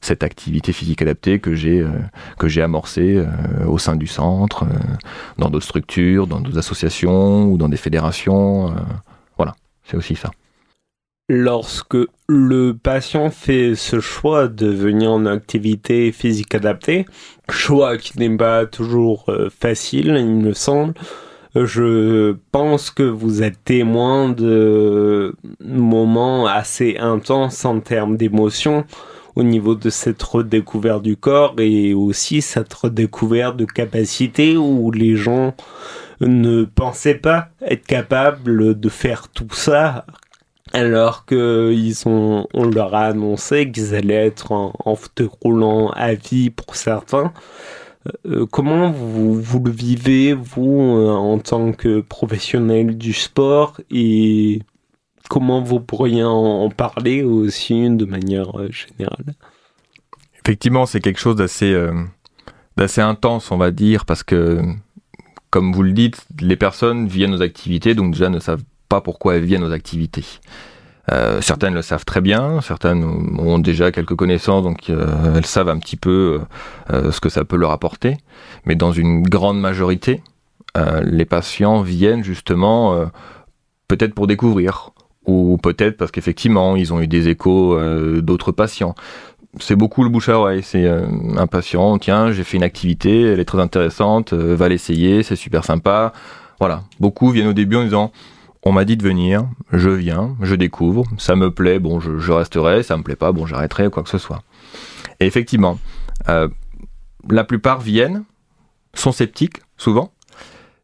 cette 0.00 0.22
activité 0.22 0.72
physique 0.72 1.02
adaptée 1.02 1.38
que 1.38 1.54
j'ai 1.54 1.80
euh, 1.80 1.88
que 2.38 2.48
j'ai 2.48 2.62
amorcée 2.62 3.16
euh, 3.16 3.66
au 3.66 3.78
sein 3.78 3.96
du 3.96 4.06
centre, 4.06 4.64
euh, 4.64 4.78
dans 5.38 5.50
d'autres 5.50 5.66
structures, 5.66 6.26
dans 6.26 6.40
d'autres 6.40 6.58
associations 6.58 7.44
ou 7.44 7.58
dans 7.58 7.68
des 7.68 7.76
fédérations. 7.76 8.74
voilà, 9.36 9.54
c'est 9.84 9.96
aussi 9.96 10.16
ça. 10.16 10.30
Lorsque 11.28 11.96
le 12.28 12.72
patient 12.72 13.30
fait 13.30 13.74
ce 13.76 14.00
choix 14.00 14.48
de 14.48 14.66
venir 14.66 15.12
en 15.12 15.26
activité 15.26 16.10
physique 16.10 16.54
adaptée, 16.54 17.06
choix 17.48 17.98
qui 17.98 18.18
n'est 18.18 18.36
pas 18.36 18.66
toujours 18.66 19.26
facile, 19.60 20.16
il 20.18 20.26
me 20.26 20.52
semble, 20.52 20.94
je 21.54 22.34
pense 22.50 22.90
que 22.90 23.04
vous 23.04 23.44
êtes 23.44 23.62
témoin 23.64 24.30
de 24.30 25.36
moments 25.60 26.46
assez 26.46 26.96
intenses 26.98 27.64
en 27.64 27.78
termes 27.78 28.16
d'émotions 28.16 28.84
au 29.40 29.42
niveau 29.42 29.74
de 29.74 29.88
cette 29.88 30.22
redécouverte 30.22 31.02
du 31.02 31.16
corps 31.16 31.54
et 31.58 31.94
aussi 31.94 32.42
cette 32.42 32.72
redécouverte 32.74 33.56
de 33.56 33.64
capacité 33.64 34.58
où 34.58 34.90
les 34.90 35.16
gens 35.16 35.54
ne 36.20 36.64
pensaient 36.64 37.14
pas 37.14 37.48
être 37.62 37.86
capables 37.86 38.78
de 38.78 38.88
faire 38.90 39.28
tout 39.28 39.48
ça 39.52 40.04
alors 40.74 41.24
qu'ils 41.24 42.06
ont, 42.06 42.46
on 42.52 42.64
leur 42.64 42.94
a 42.94 43.06
annoncé 43.06 43.70
qu'ils 43.72 43.94
allaient 43.94 44.26
être 44.26 44.52
en, 44.52 44.74
en 44.84 44.94
fauteuil 44.94 45.30
roulant 45.42 45.88
à 45.90 46.12
vie 46.12 46.50
pour 46.50 46.76
certains. 46.76 47.32
Euh, 48.26 48.46
comment 48.46 48.90
vous, 48.90 49.40
vous, 49.40 49.60
le 49.60 49.70
vivez, 49.70 50.34
vous, 50.34 50.96
euh, 50.98 51.10
en 51.10 51.38
tant 51.38 51.72
que 51.72 52.00
professionnel 52.00 52.98
du 52.98 53.14
sport 53.14 53.80
et 53.90 54.60
comment 55.30 55.62
vous 55.62 55.78
pourriez 55.78 56.24
en, 56.24 56.68
parler 56.70 57.22
aussi 57.22 57.88
de 57.88 58.04
manière 58.04 58.58
euh, 58.58 58.68
générale? 58.70 59.34
Effectivement, 60.44 60.86
c'est 60.86 61.00
quelque 61.00 61.20
chose 61.20 61.36
d'assez 61.36 61.72
euh, 61.72 61.92
d'assez 62.76 63.00
intense, 63.00 63.52
on 63.52 63.56
va 63.56 63.70
dire, 63.70 64.04
parce 64.04 64.24
que, 64.24 64.60
comme 65.50 65.72
vous 65.72 65.84
le 65.84 65.92
dites, 65.92 66.26
les 66.40 66.56
personnes 66.56 67.06
viennent 67.06 67.32
aux 67.32 67.42
activités, 67.42 67.94
donc 67.94 68.12
déjà 68.12 68.28
ne 68.28 68.40
savent 68.40 68.64
pas 68.88 69.00
pourquoi 69.00 69.36
elles 69.36 69.44
viennent 69.44 69.62
aux 69.62 69.72
activités. 69.72 70.24
Euh, 71.12 71.40
certaines 71.40 71.74
le 71.74 71.82
savent 71.82 72.04
très 72.04 72.20
bien, 72.20 72.60
certaines 72.60 73.04
ont 73.04 73.58
déjà 73.60 73.92
quelques 73.92 74.16
connaissances, 74.16 74.64
donc 74.64 74.90
elles 74.90 75.46
savent 75.46 75.68
un 75.68 75.78
petit 75.78 75.96
peu 75.96 76.40
ce 76.88 77.20
que 77.20 77.28
ça 77.28 77.44
peut 77.44 77.56
leur 77.56 77.70
apporter. 77.70 78.16
Mais 78.64 78.74
dans 78.74 78.92
une 78.92 79.22
grande 79.22 79.60
majorité, 79.60 80.22
les 81.02 81.24
patients 81.24 81.82
viennent 81.82 82.22
justement 82.22 83.10
peut-être 83.88 84.14
pour 84.14 84.28
découvrir, 84.28 84.92
ou 85.30 85.58
peut-être 85.58 85.96
parce 85.96 86.10
qu'effectivement 86.10 86.76
ils 86.76 86.92
ont 86.92 87.00
eu 87.00 87.06
des 87.06 87.28
échos 87.28 87.74
euh, 87.74 88.20
d'autres 88.20 88.52
patients. 88.52 88.94
C'est 89.58 89.76
beaucoup 89.76 90.04
le 90.04 90.10
bouche 90.10 90.28
à 90.28 90.38
oreille. 90.38 90.62
C'est 90.62 90.84
euh, 90.84 91.06
un 91.36 91.46
patient, 91.46 91.98
tiens, 91.98 92.30
j'ai 92.30 92.44
fait 92.44 92.56
une 92.56 92.62
activité, 92.62 93.22
elle 93.22 93.40
est 93.40 93.44
très 93.44 93.60
intéressante, 93.60 94.32
euh, 94.32 94.54
va 94.54 94.68
l'essayer, 94.68 95.22
c'est 95.22 95.36
super 95.36 95.64
sympa. 95.64 96.12
Voilà, 96.60 96.82
beaucoup 97.00 97.30
viennent 97.30 97.48
au 97.48 97.52
début 97.52 97.76
en 97.76 97.84
disant, 97.84 98.12
on 98.62 98.72
m'a 98.72 98.84
dit 98.84 98.96
de 98.96 99.02
venir, 99.02 99.46
je 99.72 99.90
viens, 99.90 100.36
je 100.42 100.54
découvre, 100.54 101.04
ça 101.18 101.34
me 101.34 101.50
plaît, 101.50 101.78
bon, 101.78 102.00
je, 102.00 102.18
je 102.18 102.32
resterai, 102.32 102.82
ça 102.82 102.96
me 102.96 103.02
plaît 103.02 103.16
pas, 103.16 103.32
bon, 103.32 103.46
j'arrêterai, 103.46 103.90
quoi 103.90 104.02
que 104.02 104.10
ce 104.10 104.18
soit. 104.18 104.42
Et 105.20 105.26
effectivement, 105.26 105.78
la 106.28 107.44
plupart 107.44 107.80
viennent, 107.80 108.24
sont 108.94 109.12
sceptiques, 109.12 109.62
souvent, 109.76 110.12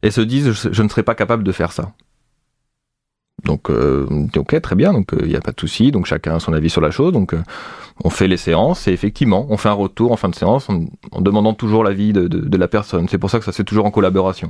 et 0.02 0.10
se 0.10 0.20
disent, 0.20 0.52
je 0.52 0.82
ne 0.82 0.88
serai 0.88 1.02
pas 1.02 1.14
capable 1.14 1.44
de 1.44 1.52
faire 1.52 1.72
ça. 1.72 1.92
Donc, 3.46 3.70
euh, 3.70 4.06
ok, 4.36 4.60
très 4.60 4.74
bien, 4.74 4.92
donc 4.92 5.10
il 5.12 5.24
euh, 5.24 5.28
n'y 5.28 5.36
a 5.36 5.40
pas 5.40 5.52
de 5.52 5.60
souci, 5.60 5.92
donc 5.92 6.06
chacun 6.06 6.34
a 6.34 6.40
son 6.40 6.52
avis 6.52 6.68
sur 6.68 6.80
la 6.80 6.90
chose, 6.90 7.12
donc 7.12 7.32
euh, 7.32 7.40
on 8.02 8.10
fait 8.10 8.26
les 8.26 8.36
séances 8.36 8.88
et 8.88 8.92
effectivement, 8.92 9.46
on 9.50 9.56
fait 9.56 9.68
un 9.68 9.74
retour 9.74 10.10
en 10.10 10.16
fin 10.16 10.28
de 10.28 10.34
séance 10.34 10.68
en, 10.68 11.20
demandant 11.20 11.54
toujours 11.54 11.84
l'avis 11.84 12.12
de, 12.12 12.26
de, 12.26 12.56
la 12.58 12.66
personne. 12.66 13.08
C'est 13.08 13.18
pour 13.18 13.30
ça 13.30 13.38
que 13.38 13.44
ça 13.44 13.52
se 13.52 13.58
fait 13.58 13.64
toujours 13.64 13.86
en 13.86 13.92
collaboration. 13.92 14.48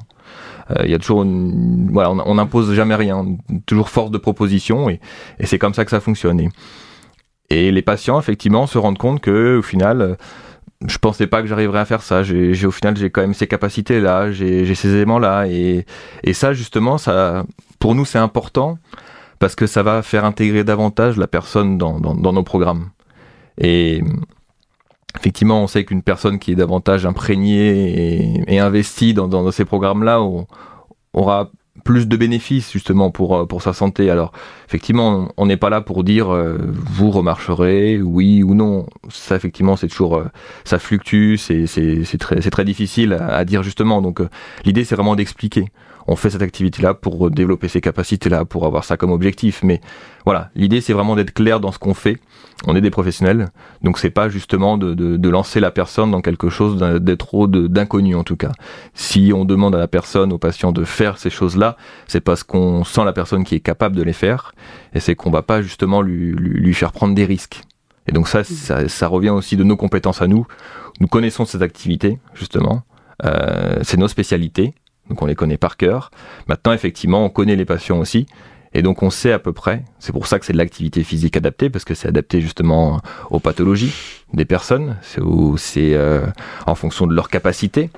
Euh, 0.71 0.83
il 0.85 0.91
y 0.91 0.95
a 0.95 0.99
toujours, 0.99 1.23
une, 1.23 1.91
voilà, 1.93 2.11
on 2.11 2.35
n'impose 2.37 2.73
jamais 2.73 2.95
rien, 2.95 3.37
toujours 3.67 3.91
force 3.91 4.11
de 4.11 4.19
proposition 4.19 4.89
et, 4.89 4.99
c'est 5.45 5.59
comme 5.59 5.75
ça 5.75 5.85
que 5.85 5.91
ça 5.91 6.01
fonctionne. 6.01 6.49
Et, 7.51 7.71
les 7.71 7.83
patients, 7.83 8.19
effectivement, 8.19 8.67
se 8.67 8.79
rendent 8.79 8.99
compte 8.99 9.21
que 9.21 9.59
au 9.59 9.63
final, 9.63 10.17
je 10.87 10.97
pensais 10.97 11.27
pas 11.27 11.43
que 11.43 11.49
j'arriverais 11.49 11.81
à 11.81 11.85
faire 11.85 12.03
ça. 12.03 12.23
J'ai, 12.23 12.67
au 12.67 12.71
final, 12.71 12.97
j'ai 12.97 13.11
quand 13.11 13.21
même 13.21 13.35
ces 13.35 13.47
capacités-là, 13.47 14.33
j'ai, 14.33 14.75
ces 14.75 14.95
éléments-là, 14.95 15.47
et 15.49 15.85
ça, 16.33 16.55
justement, 16.55 16.97
ça, 16.97 17.45
pour 17.79 17.95
nous, 17.95 18.05
c'est 18.05 18.19
important 18.19 18.79
parce 19.39 19.55
que 19.55 19.67
ça 19.67 19.83
va 19.83 20.03
faire 20.03 20.25
intégrer 20.25 20.65
davantage 20.65 21.17
la 21.17 21.27
personne 21.27 21.79
dans, 21.79 21.99
nos 22.01 22.43
programmes. 22.43 22.91
Et 23.59 24.03
effectivement, 25.19 25.63
on 25.63 25.67
sait 25.67 25.85
qu'une 25.85 26.03
personne 26.03 26.39
qui 26.39 26.53
est 26.53 26.57
davantage 26.57 27.07
imprégnée 27.07 28.43
et, 28.49 28.61
investie 28.61 29.15
dans, 29.15 29.51
ces 29.51 29.65
programmes-là 29.65 30.21
aura 31.13 31.51
plus 31.85 32.09
de 32.09 32.17
bénéfices 32.17 32.73
justement 32.73 33.11
pour, 33.11 33.37
euh, 33.37 33.47
pour 33.47 33.63
sa 33.63 33.73
santé. 33.73 34.11
Alors 34.11 34.33
effectivement, 34.67 35.29
on 35.37 35.47
n'est 35.47 35.57
pas 35.57 35.71
là 35.71 35.81
pour 35.81 36.05
dire 36.05 36.33
euh, 36.33 36.59
vous 36.73 37.11
remarcherez, 37.11 38.01
oui 38.03 38.43
ou 38.43 38.55
non. 38.55 38.87
Ça 39.09 39.37
effectivement, 39.37 39.77
c'est 39.77 39.89
toujours, 39.89 40.17
euh, 40.17 40.25
ça 40.65 40.79
fluctue, 40.79 41.37
c'est 41.37 42.19
très, 42.19 42.65
difficile 42.65 43.13
à, 43.13 43.45
dire 43.45 43.63
justement. 43.63 44.03
Donc 44.03 44.21
l'idée, 44.65 44.85
c'est 44.85 44.97
vraiment 44.97 45.15
d'expliquer 45.15 45.67
on 46.09 46.17
fait 46.17 46.31
cette 46.31 46.43
activité-là 46.43 46.95
pour 46.95 47.31
développer 47.31 47.69
ces 47.69 47.81
capacités-là, 47.81 48.45
pour 48.45 48.67
avoir 48.67 48.85
ça 48.85 48.97
comme 48.97 49.11
objectif. 49.11 49.63
Mais 49.63 49.81
voilà, 50.25 50.51
l'idée 50.55 50.81
c'est 50.81 50.93
vraiment 50.93 51.17
d'être 51.17 51.33
clair 51.33 51.61
dans 51.61 51.73
ce 51.73 51.79
qu'on 51.79 51.95
fait. 51.95 52.19
On 52.67 52.75
est 52.75 52.81
des 52.81 52.91
professionnels, 52.91 53.51
donc 53.83 53.99
c'est 53.99 54.11
pas 54.11 54.31
justement 54.31 54.79
de, 54.79 54.95
de, 54.95 55.19
de, 55.19 55.29
lancer 55.29 55.61
la 55.61 55.71
personne 55.71 56.11
dans 56.11 56.23
quelque 56.23 56.49
chose 56.49 56.79
d'être 56.79 57.27
trop 57.27 57.47
d'inconnu 57.47 58.15
en 58.15 58.25
tout 58.25 58.37
cas. 58.37 58.53
Si 58.95 59.31
on 59.35 59.45
demande 59.45 59.75
à 59.75 59.79
la 59.79 59.89
personne, 59.89 60.33
au 60.33 60.39
patient 60.39 60.73
de 60.73 60.85
faire 60.85 61.19
ces 61.19 61.29
choses-là, 61.29 61.77
c'est 62.07 62.23
parce 62.23 62.45
qu'on 62.45 62.83
sent 62.83 63.05
la 63.05 63.13
personne 63.13 63.45
qui 63.45 63.55
est 63.57 63.61
capable 63.61 63.95
de 63.95 64.03
les 64.03 64.15
faire, 64.15 64.55
et 64.95 65.01
c'est 65.01 65.15
qu'on 65.15 65.31
va 65.31 65.43
pas 65.43 65.61
justement 65.61 66.01
lui, 66.01 66.33
lui, 66.33 66.61
lui 66.61 66.75
faire 66.75 66.93
prendre 66.93 67.15
des 67.15 67.27
risques. 67.27 67.63
Et 68.09 68.13
donc 68.13 68.27
ça, 68.27 68.43
ça, 68.43 68.89
ça, 68.89 69.09
revient 69.09 69.31
aussi 69.31 69.57
de 69.57 69.65
nos 69.65 69.77
compétences 69.77 70.23
à 70.23 70.27
nous. 70.27 70.47
Nous 71.01 71.09
connaissons 71.09 71.45
ces 71.45 71.63
activités, 71.63 72.19
justement. 72.35 72.83
Euh, 73.25 73.81
c'est 73.83 73.97
nos 73.97 74.09
spécialités 74.09 74.75
donc 75.09 75.23
on 75.23 75.27
les 75.27 75.35
connaît 75.35 75.57
par 75.57 75.77
cœur. 75.77 76.11
Maintenant, 76.49 76.73
effectivement, 76.73 77.25
on 77.25 77.29
connaît 77.29 77.57
les 77.57 77.65
patients 77.65 77.99
aussi. 77.99 78.27
Et 78.75 78.83
donc 78.83 79.03
on 79.03 79.09
sait 79.11 79.33
à 79.33 79.39
peu 79.39 79.53
près, 79.53 79.85
c'est 80.01 80.13
pour 80.13 80.27
ça 80.27 80.39
que 80.39 80.45
c'est 80.45 80.53
de 80.53 80.59
l'activité 80.59 81.03
physique 81.03 81.37
adaptée, 81.37 81.71
parce 81.71 81.85
que 81.85 81.95
c'est 81.95 82.09
adapté 82.09 82.43
justement 82.43 83.01
aux 83.31 83.39
pathologies 83.39 83.95
des 84.35 84.45
personnes, 84.45 84.97
c'est 85.03 85.95
euh, 85.95 86.27
en 86.67 86.75
fonction 86.75 87.07
de 87.07 87.15
leur 87.15 87.31
capacité, 87.31 87.89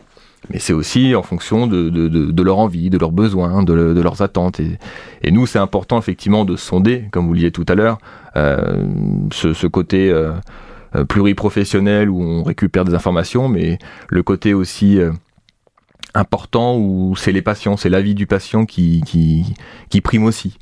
mais 0.50 0.60
c'est 0.60 0.72
aussi 0.72 1.16
en 1.16 1.24
fonction 1.24 1.66
de, 1.66 1.90
de, 1.90 2.06
de, 2.06 2.30
de, 2.30 2.42
leur 2.44 2.58
envie, 2.58 2.90
de 2.90 2.98
leurs 2.98 3.10
besoins, 3.10 3.64
de, 3.64 3.72
leurs 3.72 4.22
attentes. 4.22 4.60
Et, 4.60 5.30
nous, 5.32 5.46
c'est 5.46 5.58
important 5.58 5.98
effectivement 5.98 6.44
de 6.44 6.54
sonder, 6.54 7.06
comme 7.10 7.26
vous 7.26 7.32
le 7.32 7.38
disiez 7.38 7.50
tout 7.50 7.66
à 7.66 7.74
l'heure, 7.74 7.98
euh, 8.36 8.84
ce, 9.32 9.52
ce, 9.54 9.66
côté 9.66 10.12
euh, 10.94 11.04
pluriprofessionnel 11.04 12.08
où 12.08 12.22
on 12.22 12.42
récupère 12.42 12.84
des 12.84 12.94
informations, 12.94 13.48
mais 13.48 13.78
le 14.08 14.22
côté 14.22 14.54
aussi 14.54 14.98
euh, 14.98 15.12
important 16.18 16.76
où 16.76 17.14
c'est 17.16 17.32
les 17.32 17.42
patients, 17.42 17.76
c'est 17.76 17.88
l'avis 17.88 18.14
du 18.14 18.26
patient 18.26 18.66
qui, 18.66 19.02
qui, 19.06 20.00
prime 20.00 20.24
aussi. 20.24 20.58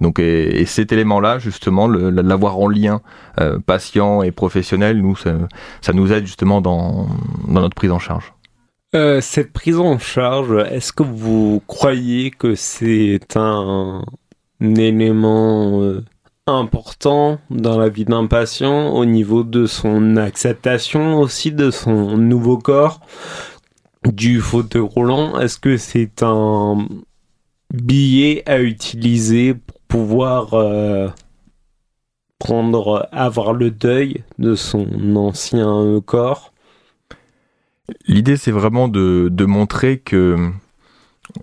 Donc, 0.00 0.18
et, 0.18 0.60
et 0.60 0.64
cet 0.64 0.92
élément-là, 0.92 1.38
justement, 1.38 1.86
l'avoir 1.88 2.58
en 2.58 2.68
lien 2.68 3.02
euh, 3.40 3.58
patient 3.58 4.22
et 4.22 4.30
professionnel, 4.30 5.00
nous, 5.00 5.16
ça, 5.16 5.92
nous 5.92 6.12
aide 6.12 6.26
justement 6.26 6.60
dans, 6.60 7.06
dans 7.46 7.60
notre 7.60 7.74
prise 7.74 7.90
en 7.90 7.98
charge. 7.98 8.32
Euh, 8.94 9.20
cette 9.20 9.52
prise 9.52 9.78
en 9.78 9.98
charge, 9.98 10.66
est-ce 10.70 10.92
que 10.92 11.04
vous 11.04 11.62
croyez 11.66 12.30
que 12.30 12.56
c'est 12.56 13.36
un, 13.36 14.02
un, 14.60 14.74
élément 14.74 15.80
euh, 15.80 16.04
important 16.48 17.38
dans 17.50 17.78
la 17.78 17.88
vie 17.88 18.04
d'un 18.04 18.26
patient 18.26 18.88
au 18.88 19.04
niveau 19.04 19.44
de 19.44 19.66
son 19.66 20.16
acceptation 20.16 21.20
aussi 21.20 21.52
de 21.52 21.70
son 21.70 22.16
nouveau 22.16 22.58
corps? 22.58 23.00
Du 24.04 24.40
fauteuil 24.40 24.82
roulant, 24.82 25.38
est-ce 25.40 25.58
que 25.58 25.76
c'est 25.76 26.22
un 26.22 26.86
billet 27.72 28.42
à 28.46 28.60
utiliser 28.60 29.54
pour 29.54 29.80
pouvoir 29.88 30.54
euh, 30.54 31.08
prendre, 32.38 33.08
avoir 33.12 33.52
le 33.52 33.70
deuil 33.70 34.24
de 34.38 34.54
son 34.54 35.16
ancien 35.16 36.00
corps? 36.04 36.52
L'idée, 38.06 38.36
c'est 38.36 38.52
vraiment 38.52 38.88
de, 38.88 39.28
de, 39.30 39.44
montrer 39.44 39.98
que 39.98 40.50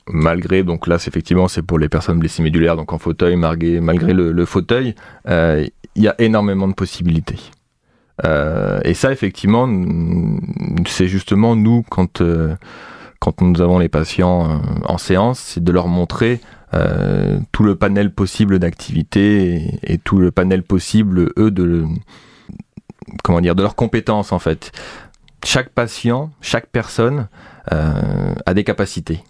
malgré, 0.08 0.64
donc 0.64 0.88
là, 0.88 0.96
effectivement, 0.96 1.48
c'est 1.48 1.62
pour 1.62 1.78
les 1.78 1.90
personnes 1.90 2.20
blessées 2.20 2.42
médulaires, 2.42 2.76
donc 2.76 2.94
en 2.94 2.98
fauteuil, 2.98 3.36
malgré, 3.36 3.80
malgré 3.82 4.14
le, 4.14 4.32
le 4.32 4.46
fauteuil, 4.46 4.96
euh, 5.28 5.68
il 5.96 6.04
y 6.04 6.08
a 6.08 6.16
énormément 6.20 6.68
de 6.68 6.74
possibilités. 6.74 7.40
Euh, 8.26 8.80
et 8.84 8.94
ça, 8.94 9.12
effectivement, 9.12 9.68
c'est 10.88 11.08
justement 11.08 11.56
nous, 11.56 11.84
quand, 11.90 12.22
euh, 12.22 12.56
quand 13.20 13.42
nous 13.42 13.62
avons 13.62 13.80
les 13.80 13.90
patients 13.90 14.50
euh, 14.50 14.58
en 14.86 14.98
séance, 14.98 15.40
c'est 15.40 15.64
de 15.64 15.72
leur 15.72 15.88
montrer 15.88 16.40
euh, 16.74 17.40
tout 17.52 17.64
le 17.64 17.76
panel 17.76 18.12
possible 18.12 18.60
d'activités 18.60 19.80
et, 19.84 19.98
tout 19.98 20.18
le 20.18 20.32
panel 20.32 20.64
possible, 20.64 21.32
eux, 21.38 21.52
de, 21.52 21.86
comment 23.24 23.42
dire, 23.42 23.56
de 23.56 23.62
leurs 23.62 23.76
compétences, 23.76 24.32
en 24.32 24.40
fait. 24.40 24.72
Chaque 25.46 25.70
patient, 25.70 26.32
chaque 26.42 26.68
personne 26.68 27.28
euh, 27.72 28.34
a 28.46 28.54
des 28.54 28.64
capacités. 28.64 29.24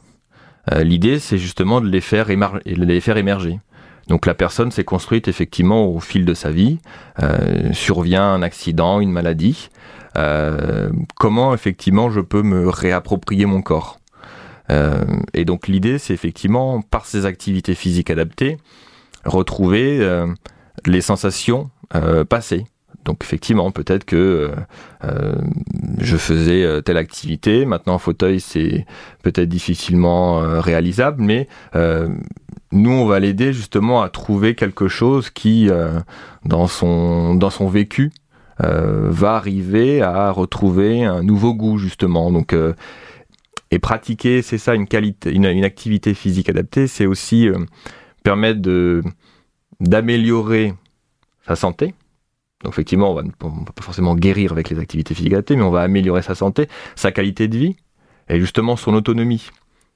L'idée, 0.81 1.19
c'est 1.19 1.37
justement 1.37 1.79
de 1.79 1.87
les 1.87 2.01
faire 2.01 2.29
émerger. 2.29 3.59
Donc 4.07 4.25
la 4.25 4.33
personne 4.33 4.71
s'est 4.71 4.85
construite 4.85 5.27
effectivement 5.27 5.85
au 5.85 5.99
fil 5.99 6.25
de 6.25 6.33
sa 6.33 6.49
vie. 6.49 6.79
Euh, 7.21 7.73
survient 7.73 8.23
un 8.23 8.41
accident, 8.41 8.99
une 8.99 9.11
maladie. 9.11 9.69
Euh, 10.17 10.89
comment 11.15 11.53
effectivement 11.53 12.09
je 12.09 12.21
peux 12.21 12.41
me 12.41 12.69
réapproprier 12.69 13.45
mon 13.45 13.61
corps? 13.61 13.99
Euh, 14.71 15.03
Et 15.33 15.45
donc 15.45 15.67
l'idée, 15.67 15.97
c'est 15.99 16.13
effectivement 16.13 16.81
par 16.81 17.05
ces 17.05 17.25
activités 17.25 17.75
physiques 17.75 18.09
adaptées, 18.09 18.57
retrouver 19.25 20.25
les 20.85 21.01
sensations 21.01 21.69
passées. 22.29 22.65
Donc 23.05 23.23
effectivement, 23.23 23.71
peut-être 23.71 24.03
que 24.05 24.51
je 25.99 26.17
faisais 26.17 26.81
telle 26.83 26.97
activité, 26.97 27.65
maintenant 27.65 27.95
en 27.95 27.99
fauteuil 27.99 28.39
c'est 28.39 28.85
peut-être 29.23 29.49
difficilement 29.49 30.39
réalisable, 30.61 31.23
mais 31.23 31.47
nous 32.71 32.91
on 32.91 33.05
va 33.05 33.19
l'aider 33.19 33.53
justement 33.53 34.01
à 34.01 34.09
trouver 34.09 34.55
quelque 34.55 34.87
chose 34.87 35.29
qui, 35.29 35.69
dans, 36.45 36.67
son, 36.67 37.35
dans 37.35 37.49
son 37.49 37.67
vécu, 37.67 38.11
va 38.59 39.35
arriver 39.35 40.01
à 40.01 40.31
retrouver 40.31 41.05
un 41.05 41.23
nouveau 41.23 41.53
goût 41.53 41.77
justement. 41.77 42.31
Donc 42.31 42.55
et 43.71 43.79
pratiquer, 43.79 44.41
c'est 44.41 44.57
ça 44.57 44.75
une 44.75 44.87
qualité, 44.87 45.31
une, 45.33 45.45
une, 45.45 45.63
activité 45.63 46.13
physique 46.13 46.49
adaptée, 46.49 46.87
c'est 46.87 47.05
aussi 47.05 47.49
permettre 48.23 48.61
de 48.61 49.03
d'améliorer 49.79 50.73
sa 51.45 51.55
santé, 51.55 51.93
donc 52.63 52.73
effectivement, 52.73 53.11
on 53.11 53.15
va 53.15 53.23
pas 53.75 53.83
forcément 53.83 54.15
guérir 54.15 54.51
avec 54.51 54.69
les 54.69 54.79
activités 54.79 55.13
physiques 55.13 55.33
adaptées, 55.33 55.55
mais 55.55 55.63
on 55.63 55.71
va 55.71 55.81
améliorer 55.81 56.21
sa 56.21 56.35
santé, 56.35 56.67
sa 56.95 57.11
qualité 57.11 57.47
de 57.47 57.57
vie 57.57 57.75
et 58.29 58.39
justement 58.39 58.75
son 58.75 58.93
autonomie. 58.93 59.49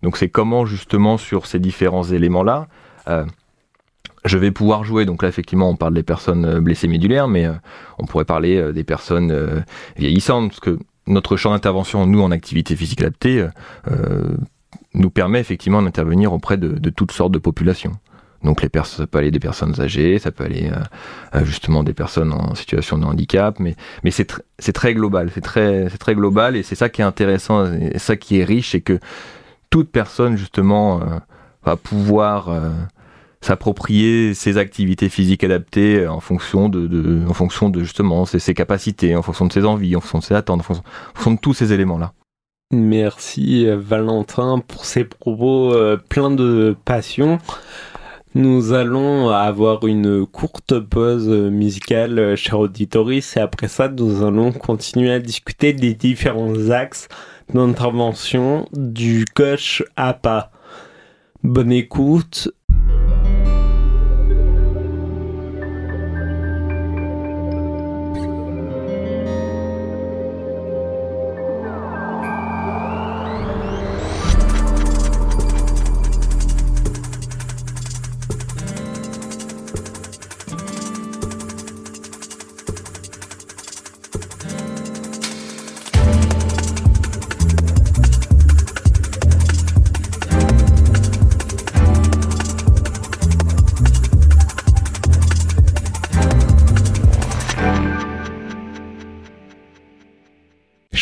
Donc 0.03 0.17
c'est 0.17 0.29
comment 0.29 0.65
justement 0.65 1.17
sur 1.17 1.45
ces 1.45 1.59
différents 1.59 2.03
éléments-là, 2.03 2.67
euh, 3.07 3.25
je 4.25 4.37
vais 4.37 4.51
pouvoir 4.51 4.83
jouer. 4.83 5.05
Donc 5.05 5.23
là 5.23 5.29
effectivement, 5.29 5.69
on 5.69 5.75
parle 5.75 5.93
des 5.93 6.03
personnes 6.03 6.59
blessées 6.59 6.87
médulaires, 6.87 7.27
mais 7.27 7.45
euh, 7.45 7.53
on 7.99 8.05
pourrait 8.05 8.25
parler 8.25 8.57
euh, 8.57 8.71
des 8.71 8.83
personnes 8.83 9.63
vieillissantes, 9.97 10.49
parce 10.49 10.59
que 10.59 10.79
notre 11.07 11.37
champ 11.37 11.51
d'intervention, 11.51 12.05
nous 12.05 12.21
en 12.21 12.31
activité 12.31 12.75
physique 12.75 13.01
adaptée, 13.01 13.47
nous 14.93 15.09
permet 15.09 15.39
effectivement 15.39 15.81
d'intervenir 15.81 16.31
auprès 16.33 16.57
de, 16.57 16.67
de 16.67 16.89
toutes 16.89 17.11
sortes 17.11 17.31
de 17.31 17.39
populations. 17.39 17.93
Donc 18.43 18.61
les 18.61 18.69
personnes, 18.69 19.05
ça 19.05 19.07
peut 19.07 19.19
aller 19.19 19.31
des 19.31 19.39
personnes 19.39 19.79
âgées, 19.79 20.17
ça 20.17 20.31
peut 20.31 20.43
aller 20.43 20.71
euh, 21.35 21.45
justement 21.45 21.83
des 21.83 21.93
personnes 21.93 22.33
en 22.33 22.55
situation 22.55 22.97
de 22.97 23.05
handicap, 23.05 23.59
mais 23.59 23.75
mais 24.03 24.11
c'est 24.11 24.25
tr 24.25 24.41
très 24.73 24.93
global, 24.93 25.29
c'est 25.33 25.41
très 25.41 25.89
très 25.89 26.15
global 26.15 26.55
et 26.55 26.63
c'est 26.63 26.75
ça 26.75 26.89
qui 26.89 27.01
est 27.01 27.05
intéressant 27.05 27.71
et 27.71 27.99
ça 27.99 28.15
qui 28.15 28.39
est 28.39 28.43
riche, 28.43 28.71
c'est 28.71 28.81
que 28.81 28.99
toute 29.71 29.89
personne 29.89 30.37
justement 30.37 31.01
euh, 31.01 31.17
va 31.65 31.75
pouvoir 31.75 32.49
euh, 32.49 32.69
s'approprier 33.39 34.35
ses 34.35 34.57
activités 34.57 35.09
physiques 35.09 35.43
adaptées 35.43 36.07
en 36.07 36.19
fonction 36.19 36.69
de, 36.69 36.85
de 36.85 37.25
en 37.27 37.33
fonction 37.33 37.69
de 37.69 37.81
justement 37.81 38.25
ses, 38.25 38.53
capacités, 38.53 39.15
en 39.15 39.23
fonction 39.23 39.47
de 39.47 39.53
ses 39.53 39.65
envies, 39.65 39.95
en 39.95 40.01
fonction 40.01 40.19
de 40.19 40.23
ses 40.23 40.35
attentes, 40.35 40.59
en 40.59 40.63
fonction, 40.63 41.31
de 41.31 41.39
tous 41.39 41.55
ces 41.55 41.73
éléments 41.73 41.97
là. 41.97 42.13
Merci 42.73 43.65
Valentin 43.65 44.59
pour 44.59 44.85
ces 44.85 45.03
propos 45.03 45.73
euh, 45.73 45.97
pleins 45.97 46.31
de 46.31 46.75
passion. 46.85 47.39
Nous 48.33 48.71
allons 48.71 49.29
avoir 49.29 49.85
une 49.85 50.25
courte 50.25 50.79
pause 50.79 51.27
musicale, 51.27 52.37
cher 52.37 52.59
auditoris, 52.59 53.35
et 53.35 53.41
après 53.41 53.67
ça, 53.67 53.89
nous 53.89 54.23
allons 54.25 54.53
continuer 54.53 55.11
à 55.11 55.19
discuter 55.19 55.73
des 55.73 55.93
différents 55.93 56.69
axes 56.69 57.09
d'intervention 57.53 58.67
du 58.73 59.25
coach 59.25 59.83
APA. 59.95 60.51
Bonne 61.43 61.71
écoute. 61.71 62.49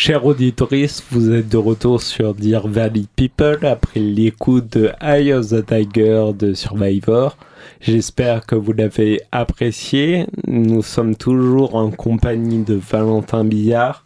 Chers 0.10 0.26
auditeurs, 0.26 0.69
vous 1.12 1.32
êtes 1.32 1.50
de 1.50 1.58
retour 1.58 2.02
sur 2.02 2.34
Dear 2.34 2.67
Valley 2.67 3.04
People 3.15 3.63
après 3.63 4.00
l'écoute 4.00 4.76
de 4.76 4.89
Eye 5.00 5.32
of 5.34 5.50
the 5.50 5.63
Tiger 5.63 6.32
de 6.34 6.56
Survivor. 6.56 7.38
J'espère 7.80 8.48
que 8.48 8.56
vous 8.56 8.74
l'avez 8.74 9.22
apprécié. 9.32 10.26
Nous 10.48 10.82
sommes 10.82 11.15
toujours 11.15 11.76
en 11.76 11.91
compagnie 11.91 12.63
de 12.63 12.74
Valentin 12.74 13.45
Billard, 13.45 14.04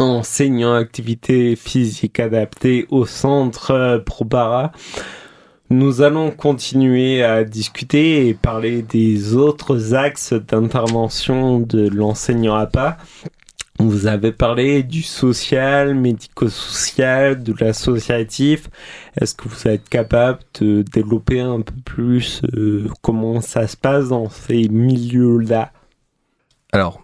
enseignant 0.00 0.74
activité 0.74 1.54
physique 1.54 2.18
adaptée 2.18 2.88
au 2.90 3.06
centre 3.06 4.02
Probara. 4.04 4.72
Nous 5.70 6.02
allons 6.02 6.30
continuer 6.30 7.22
à 7.22 7.42
discuter 7.42 8.28
et 8.28 8.34
parler 8.34 8.82
des 8.82 9.34
autres 9.34 9.94
axes 9.94 10.32
d'intervention 10.32 11.58
de 11.58 11.88
l'enseignant 11.88 12.54
APA. 12.54 12.98
Vous 13.80 14.06
avez 14.06 14.30
parlé 14.30 14.84
du 14.84 15.02
social, 15.02 15.94
médico-social, 15.94 17.42
de 17.42 17.52
l'associatif. 17.58 18.70
Est-ce 19.20 19.34
que 19.34 19.48
vous 19.48 19.66
êtes 19.66 19.88
capable 19.88 20.38
de 20.60 20.82
développer 20.82 21.40
un 21.40 21.60
peu 21.60 21.74
plus 21.84 22.40
euh, 22.56 22.88
comment 23.02 23.40
ça 23.40 23.66
se 23.66 23.76
passe 23.76 24.10
dans 24.10 24.30
ces 24.30 24.68
milieux-là? 24.68 25.72
Alors, 26.72 27.02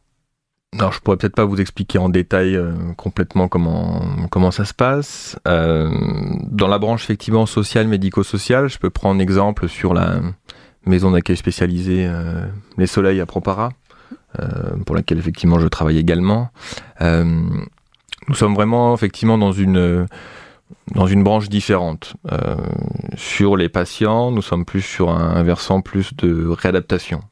alors, 0.79 0.93
je 0.93 1.01
pourrais 1.01 1.17
peut-être 1.17 1.35
pas 1.35 1.45
vous 1.45 1.61
expliquer 1.61 1.99
en 1.99 2.09
détail 2.09 2.55
euh, 2.55 2.73
complètement 2.97 3.49
comment 3.49 4.05
comment 4.31 4.53
ça 4.53 4.65
se 4.65 4.73
passe. 4.73 5.37
Euh, 5.49 5.91
dans 6.53 6.69
la 6.69 6.79
branche 6.79 7.03
effectivement 7.03 7.47
sociale, 7.47 7.89
médico-sociale, 7.89 8.69
je 8.69 8.79
peux 8.79 8.91
prendre 8.91 9.21
exemple 9.21 9.69
sur 9.69 9.93
la 9.93 10.21
maison 10.87 11.11
d'accueil 11.11 11.37
spécialisée 11.37 12.09
Les 12.79 12.87
Soleils 12.87 13.21
à 13.21 13.27
Propara 13.27 13.71
pour 14.87 14.95
laquelle 14.95 15.19
effectivement 15.19 15.59
je 15.59 15.69
travaille 15.69 15.99
également. 15.99 16.51
Euh, 17.01 17.25
nous 18.29 18.35
sommes 18.35 18.55
vraiment 18.55 18.95
effectivement 18.95 19.39
dans 19.39 19.53
une 19.53 20.07
dans 20.95 21.07
une 21.07 21.25
branche 21.25 21.49
différente. 21.49 22.15
Euh, 22.31 22.57
sur 23.17 23.57
les 23.57 23.69
patients, 23.69 24.31
nous 24.31 24.43
sommes 24.43 24.65
plus 24.65 24.83
sur 24.83 25.11
un, 25.11 25.43
versant 25.43 25.81
plus 25.81 26.15
de 26.15 26.47
réadaptation. 26.47 27.23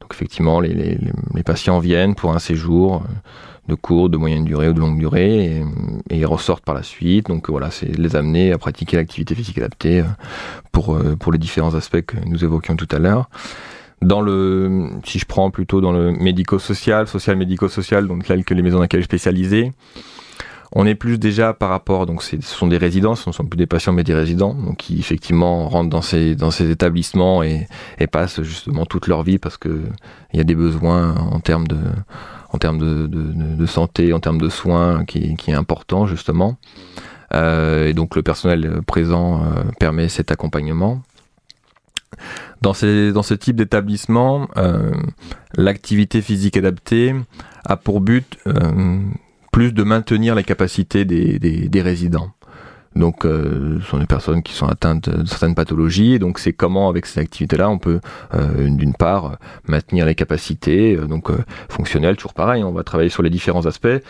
Donc 0.00 0.12
effectivement, 0.12 0.58
les, 0.58 0.98
les, 1.32 1.42
patients 1.44 1.78
viennent 1.78 2.16
pour 2.16 2.34
un 2.34 2.40
séjour 2.40 3.04
de 3.68 3.76
courte, 3.76 4.10
de 4.10 4.16
moyenne 4.16 4.44
durée 4.44 4.68
ou 4.68 4.72
de 4.72 4.80
longue 4.80 4.98
durée 4.98 5.44
et, 5.44 5.64
et 6.10 6.18
ils 6.18 6.26
ressortent 6.26 6.64
par 6.64 6.74
la 6.74 6.82
suite. 6.82 7.28
Donc 7.28 7.50
voilà, 7.50 7.70
c'est 7.70 7.96
les 7.96 8.16
amener 8.16 8.52
à 8.52 8.58
pratiquer 8.58 8.96
l'activité 8.96 9.36
physique 9.36 9.58
adaptée 9.58 10.02
pour, 10.72 10.98
pour 11.20 11.30
les 11.30 11.38
différents 11.38 11.76
aspects 11.76 12.02
que 12.02 12.16
nous 12.26 12.42
évoquions 12.42 12.74
tout 12.74 12.88
à 12.90 12.98
l'heure 12.98 13.28
dans 14.02 14.20
le, 14.20 14.90
si 15.04 15.18
je 15.18 15.26
prends 15.26 15.50
plutôt 15.50 15.80
dans 15.80 15.92
le 15.92 16.12
médico-social, 16.12 17.06
social-médico-social, 17.06 18.06
donc 18.06 18.24
tel 18.24 18.44
que 18.44 18.54
les 18.54 18.62
maisons 18.62 18.80
d'accueil 18.80 19.02
spécialisées, 19.02 19.72
On 20.74 20.86
est 20.86 20.94
plus 20.94 21.18
déjà 21.18 21.52
par 21.52 21.68
rapport, 21.68 22.06
donc 22.06 22.22
ce 22.22 22.40
sont 22.40 22.66
des 22.66 22.78
résidents, 22.78 23.14
ce 23.14 23.28
ne 23.28 23.34
sont 23.34 23.44
plus 23.44 23.58
des 23.58 23.66
patients 23.66 23.92
mais 23.92 24.04
des 24.04 24.14
résidents, 24.14 24.54
donc 24.54 24.78
qui 24.78 24.98
effectivement 24.98 25.68
rentrent 25.68 25.90
dans 25.90 26.00
ces, 26.00 26.34
dans 26.34 26.50
ces 26.50 26.70
établissements 26.70 27.42
et, 27.42 27.68
et 27.98 28.06
passent 28.06 28.40
justement 28.40 28.86
toute 28.86 29.06
leur 29.06 29.22
vie 29.22 29.38
parce 29.38 29.58
que 29.58 29.82
il 30.32 30.38
y 30.38 30.40
a 30.40 30.44
des 30.44 30.54
besoins 30.54 31.14
en 31.14 31.40
termes 31.40 31.68
de, 31.68 31.76
en 32.50 32.58
termes 32.58 32.78
de, 32.78 33.06
de, 33.06 33.32
de 33.56 33.66
santé, 33.66 34.14
en 34.14 34.20
termes 34.20 34.40
de 34.40 34.48
soins 34.48 35.04
qui, 35.04 35.36
qui 35.36 35.50
est 35.50 35.54
important 35.54 36.06
justement. 36.06 36.56
Euh, 37.34 37.88
et 37.88 37.92
donc 37.92 38.16
le 38.16 38.22
personnel 38.22 38.80
présent 38.86 39.42
euh, 39.42 39.62
permet 39.78 40.08
cet 40.08 40.30
accompagnement. 40.30 41.02
Dans, 42.60 42.74
ces, 42.74 43.12
dans 43.12 43.22
ce 43.22 43.34
type 43.34 43.56
d'établissement, 43.56 44.48
euh, 44.56 44.92
l'activité 45.56 46.22
physique 46.22 46.56
adaptée 46.56 47.14
a 47.64 47.76
pour 47.76 48.00
but 48.00 48.38
euh, 48.46 49.00
plus 49.52 49.72
de 49.72 49.82
maintenir 49.82 50.34
les 50.34 50.44
capacités 50.44 51.04
des, 51.04 51.38
des, 51.38 51.68
des 51.68 51.82
résidents. 51.82 52.32
Donc, 52.94 53.24
euh, 53.24 53.78
ce 53.80 53.86
sont 53.86 53.98
des 53.98 54.06
personnes 54.06 54.42
qui 54.42 54.52
sont 54.52 54.66
atteintes 54.66 55.08
de 55.08 55.26
certaines 55.26 55.54
pathologies. 55.54 56.14
Et 56.14 56.18
donc, 56.18 56.38
c'est 56.38 56.52
comment, 56.52 56.88
avec 56.88 57.06
ces 57.06 57.20
activités-là, 57.20 57.70
on 57.70 57.78
peut, 57.78 58.00
euh, 58.34 58.68
d'une 58.68 58.94
part, 58.94 59.38
maintenir 59.66 60.04
les 60.04 60.14
capacités, 60.14 60.96
euh, 60.96 61.06
donc 61.06 61.30
fonctionnelles, 61.68 62.16
toujours 62.16 62.34
pareil. 62.34 62.62
On 62.64 62.72
va 62.72 62.82
travailler 62.82 63.10
sur 63.10 63.22
les 63.22 63.30
différents 63.30 63.66
aspects. 63.66 64.02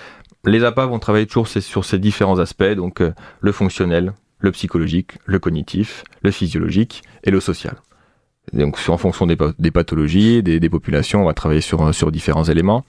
Les 0.44 0.64
APA 0.64 0.86
vont 0.86 0.98
travailler 0.98 1.26
toujours 1.26 1.46
sur 1.46 1.84
ces 1.84 1.98
différents 2.00 2.40
aspects, 2.40 2.74
donc 2.74 3.00
le 3.40 3.52
fonctionnel, 3.52 4.12
le 4.40 4.50
psychologique, 4.50 5.12
le 5.24 5.38
cognitif, 5.38 6.02
le 6.22 6.32
physiologique 6.32 7.04
et 7.22 7.30
le 7.30 7.38
social. 7.38 7.76
Donc, 8.52 8.76
en 8.88 8.98
fonction 8.98 9.26
des, 9.26 9.70
pathologies, 9.70 10.42
des, 10.42 10.60
des, 10.60 10.68
populations, 10.68 11.22
on 11.22 11.26
va 11.26 11.34
travailler 11.34 11.60
sur, 11.60 11.94
sur 11.94 12.10
différents 12.10 12.44
éléments. 12.44 12.84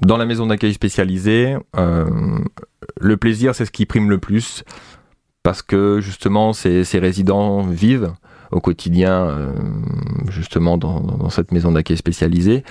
Dans 0.00 0.16
la 0.16 0.26
maison 0.26 0.46
d'accueil 0.46 0.74
spécialisée, 0.74 1.56
euh, 1.76 2.38
le 3.00 3.16
plaisir, 3.16 3.54
c'est 3.54 3.64
ce 3.64 3.70
qui 3.70 3.86
prime 3.86 4.10
le 4.10 4.18
plus, 4.18 4.64
parce 5.42 5.62
que 5.62 6.00
justement, 6.00 6.52
ces, 6.52 6.84
ces 6.84 6.98
résidents 6.98 7.62
vivent 7.62 8.12
au 8.50 8.60
quotidien, 8.60 9.26
euh, 9.26 9.52
justement, 10.28 10.78
dans, 10.78 11.00
dans, 11.00 11.30
cette 11.30 11.52
maison 11.52 11.72
d'accueil 11.72 11.96
spécialisée. 11.96 12.64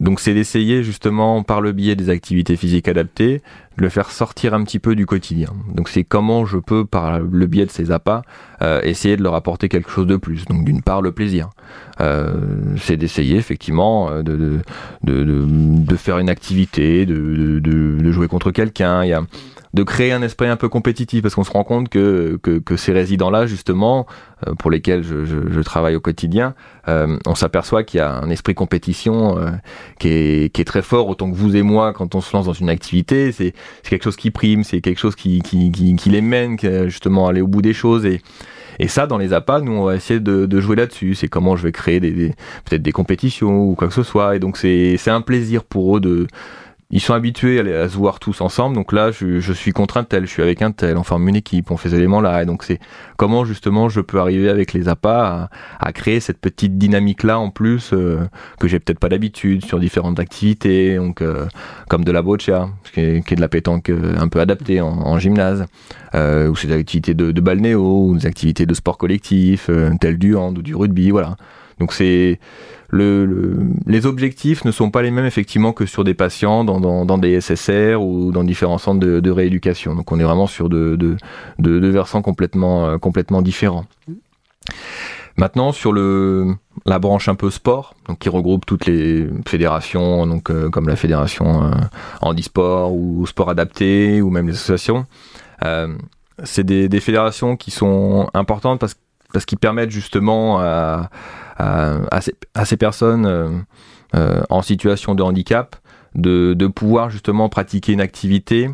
Donc 0.00 0.20
c'est 0.20 0.34
d'essayer 0.34 0.82
justement 0.82 1.42
par 1.42 1.60
le 1.60 1.72
biais 1.72 1.96
des 1.96 2.08
activités 2.08 2.56
physiques 2.56 2.86
adaptées 2.86 3.42
de 3.76 3.82
le 3.82 3.88
faire 3.88 4.10
sortir 4.10 4.54
un 4.54 4.62
petit 4.64 4.78
peu 4.78 4.94
du 4.94 5.06
quotidien. 5.06 5.48
Donc 5.74 5.88
c'est 5.88 6.04
comment 6.04 6.46
je 6.46 6.58
peux 6.58 6.84
par 6.84 7.18
le 7.18 7.46
biais 7.46 7.66
de 7.66 7.70
ces 7.70 7.90
appâts 7.90 8.22
euh, 8.62 8.80
essayer 8.82 9.16
de 9.16 9.22
leur 9.22 9.34
apporter 9.34 9.68
quelque 9.68 9.90
chose 9.90 10.06
de 10.06 10.16
plus. 10.16 10.44
Donc 10.44 10.64
d'une 10.64 10.82
part 10.82 11.02
le 11.02 11.12
plaisir, 11.12 11.50
euh, 12.00 12.32
c'est 12.76 12.96
d'essayer 12.96 13.36
effectivement 13.36 14.10
de, 14.22 14.22
de, 14.22 14.60
de, 15.04 15.24
de, 15.24 15.96
faire 15.96 16.18
une 16.18 16.30
activité, 16.30 17.04
de, 17.06 17.58
de 17.58 18.12
jouer 18.12 18.28
contre 18.28 18.50
quelqu'un. 18.50 19.02
De 19.74 19.82
créer 19.82 20.12
un 20.12 20.22
esprit 20.22 20.48
un 20.48 20.56
peu 20.56 20.68
compétitif 20.68 21.22
parce 21.22 21.34
qu'on 21.34 21.44
se 21.44 21.50
rend 21.50 21.64
compte 21.64 21.88
que, 21.88 22.38
que, 22.42 22.58
que 22.58 22.76
ces 22.76 22.92
résidents-là, 22.92 23.46
justement, 23.46 24.06
euh, 24.46 24.54
pour 24.54 24.70
lesquels 24.70 25.02
je, 25.02 25.24
je, 25.24 25.36
je, 25.50 25.60
travaille 25.60 25.96
au 25.96 26.00
quotidien, 26.00 26.54
euh, 26.88 27.18
on 27.26 27.34
s'aperçoit 27.34 27.84
qu'il 27.84 27.98
y 27.98 28.00
a 28.00 28.12
un 28.12 28.30
esprit 28.30 28.54
compétition 28.54 29.38
euh, 29.38 29.50
qui, 29.98 30.08
est, 30.08 30.52
qui 30.52 30.60
est 30.60 30.64
très 30.64 30.82
fort, 30.82 31.08
autant 31.08 31.30
que 31.30 31.36
vous 31.36 31.56
et 31.56 31.62
moi, 31.62 31.92
quand 31.92 32.14
on 32.14 32.20
se 32.20 32.34
lance 32.34 32.46
dans 32.46 32.52
une 32.52 32.70
activité, 32.70 33.32
c'est 33.32 33.52
quelque 33.82 34.04
chose 34.04 34.16
qui 34.16 34.30
prime, 34.30 34.64
c'est 34.64 34.80
quelque 34.80 34.98
chose 34.98 35.16
qui, 35.16 35.40
qui, 35.42 35.70
qui, 35.70 35.96
qui 35.96 36.10
les 36.10 36.22
mène 36.22 36.56
justement 36.86 37.26
à 37.26 37.30
aller 37.30 37.40
au 37.40 37.48
bout 37.48 37.62
des 37.62 37.74
choses 37.74 38.06
et 38.06 38.20
et 38.80 38.86
ça, 38.86 39.08
dans 39.08 39.18
les 39.18 39.32
appâts, 39.32 39.60
nous, 39.60 39.72
on 39.72 39.84
va 39.84 39.96
essayer 39.96 40.20
de, 40.20 40.46
de 40.46 40.60
jouer 40.60 40.76
là-dessus. 40.76 41.16
C'est 41.16 41.26
comment 41.26 41.56
je 41.56 41.64
vais 41.64 41.72
créer 41.72 41.98
des, 41.98 42.12
des 42.12 42.28
peut-être 42.64 42.82
des 42.82 42.92
compétitions 42.92 43.64
ou 43.64 43.74
quoi 43.74 43.88
que 43.88 43.94
ce 43.94 44.04
soit. 44.04 44.36
Et 44.36 44.38
donc, 44.38 44.56
c'est 44.56 45.08
un 45.08 45.20
plaisir 45.20 45.64
pour 45.64 45.96
eux 45.96 46.00
de, 46.00 46.28
ils 46.90 47.00
sont 47.00 47.12
habitués 47.12 47.60
à, 47.60 47.88
se 47.88 47.96
voir 47.96 48.18
tous 48.18 48.40
ensemble. 48.40 48.74
Donc 48.74 48.92
là, 48.92 49.10
je, 49.10 49.40
je, 49.40 49.52
suis 49.52 49.72
contre 49.72 49.98
un 49.98 50.04
tel, 50.04 50.24
je 50.24 50.30
suis 50.30 50.42
avec 50.42 50.62
un 50.62 50.72
tel, 50.72 50.96
on 50.96 51.02
forme 51.02 51.28
une 51.28 51.36
équipe, 51.36 51.70
on 51.70 51.76
fait 51.76 51.90
ces 51.90 51.96
éléments-là. 51.96 52.42
Et 52.42 52.46
donc 52.46 52.64
c'est 52.64 52.80
comment 53.18 53.44
justement 53.44 53.90
je 53.90 54.00
peux 54.00 54.18
arriver 54.18 54.48
avec 54.48 54.72
les 54.72 54.88
appâts 54.88 55.50
à, 55.80 55.92
créer 55.92 56.20
cette 56.20 56.38
petite 56.38 56.78
dynamique-là 56.78 57.38
en 57.38 57.50
plus 57.50 57.92
euh, 57.92 58.20
que 58.58 58.68
j'ai 58.68 58.78
peut-être 58.78 59.00
pas 59.00 59.08
d'habitude 59.08 59.64
sur 59.64 59.80
différentes 59.80 60.18
activités, 60.18 60.96
donc 60.96 61.20
euh, 61.20 61.46
comme 61.88 62.04
de 62.04 62.12
la 62.12 62.22
boccia, 62.22 62.70
qui 62.94 63.00
est, 63.00 63.26
qui 63.26 63.34
est, 63.34 63.36
de 63.36 63.40
la 63.40 63.48
pétanque 63.48 63.90
euh, 63.90 64.14
un 64.18 64.28
peu 64.28 64.40
adaptée 64.40 64.80
en, 64.80 65.18
gymnase, 65.18 65.66
ou 66.14 66.56
c'est 66.56 66.68
des 66.68 66.74
activités 66.74 67.14
de, 67.14 67.32
de 67.32 67.40
balnéo, 67.40 68.06
ou 68.06 68.16
des 68.16 68.26
activités 68.26 68.66
de 68.66 68.74
sport 68.74 68.96
collectif, 68.96 69.68
tel 70.00 70.18
du 70.18 70.36
hand 70.36 70.56
ou 70.56 70.62
du 70.62 70.74
rugby, 70.74 71.10
voilà. 71.10 71.36
Donc 71.80 71.92
c'est 71.92 72.38
le, 72.90 73.26
le, 73.26 73.66
les 73.86 74.06
objectifs 74.06 74.64
ne 74.64 74.70
sont 74.70 74.90
pas 74.90 75.02
les 75.02 75.10
mêmes 75.10 75.26
effectivement 75.26 75.72
que 75.72 75.84
sur 75.84 76.04
des 76.04 76.14
patients 76.14 76.64
dans, 76.64 76.80
dans, 76.80 77.04
dans 77.04 77.18
des 77.18 77.40
SSR 77.40 78.00
ou 78.00 78.32
dans 78.32 78.44
différents 78.44 78.78
centres 78.78 79.00
de, 79.00 79.20
de, 79.20 79.30
rééducation. 79.30 79.94
Donc 79.94 80.10
on 80.10 80.18
est 80.18 80.24
vraiment 80.24 80.46
sur 80.46 80.68
deux 80.68 80.96
de, 80.96 81.16
de, 81.58 81.78
de, 81.78 81.88
versants 81.88 82.22
complètement, 82.22 82.86
euh, 82.86 82.98
complètement 82.98 83.42
différents. 83.42 83.84
Maintenant 85.36 85.70
sur 85.70 85.92
le 85.92 86.56
la 86.84 86.98
branche 86.98 87.28
un 87.28 87.34
peu 87.34 87.50
sport, 87.50 87.94
donc 88.08 88.18
qui 88.18 88.28
regroupe 88.28 88.66
toutes 88.66 88.86
les 88.86 89.28
fédérations, 89.46 90.26
donc 90.26 90.50
euh, 90.50 90.68
comme 90.70 90.88
la 90.88 90.96
fédération 90.96 91.64
euh, 91.64 91.70
handisport 92.22 92.92
ou 92.92 93.26
sport 93.26 93.50
adapté 93.50 94.20
ou 94.22 94.30
même 94.30 94.48
les 94.48 94.54
associations. 94.54 95.06
Euh, 95.64 95.96
c'est 96.44 96.64
des, 96.64 96.88
des, 96.88 97.00
fédérations 97.00 97.56
qui 97.56 97.70
sont 97.70 98.28
importantes 98.34 98.80
parce, 98.80 98.96
parce 99.32 99.44
qu'ils 99.44 99.58
permettent 99.58 99.90
justement 99.90 100.58
à, 100.58 101.10
à, 101.56 101.98
à, 102.10 102.20
ces, 102.20 102.34
à 102.54 102.64
ces, 102.64 102.76
personnes 102.76 103.26
euh, 103.26 103.50
euh, 104.14 104.42
en 104.48 104.62
situation 104.62 105.14
de 105.14 105.22
handicap 105.22 105.76
de, 106.14 106.54
de, 106.54 106.66
pouvoir 106.66 107.10
justement 107.10 107.48
pratiquer 107.48 107.92
une 107.92 108.00
activité 108.00 108.70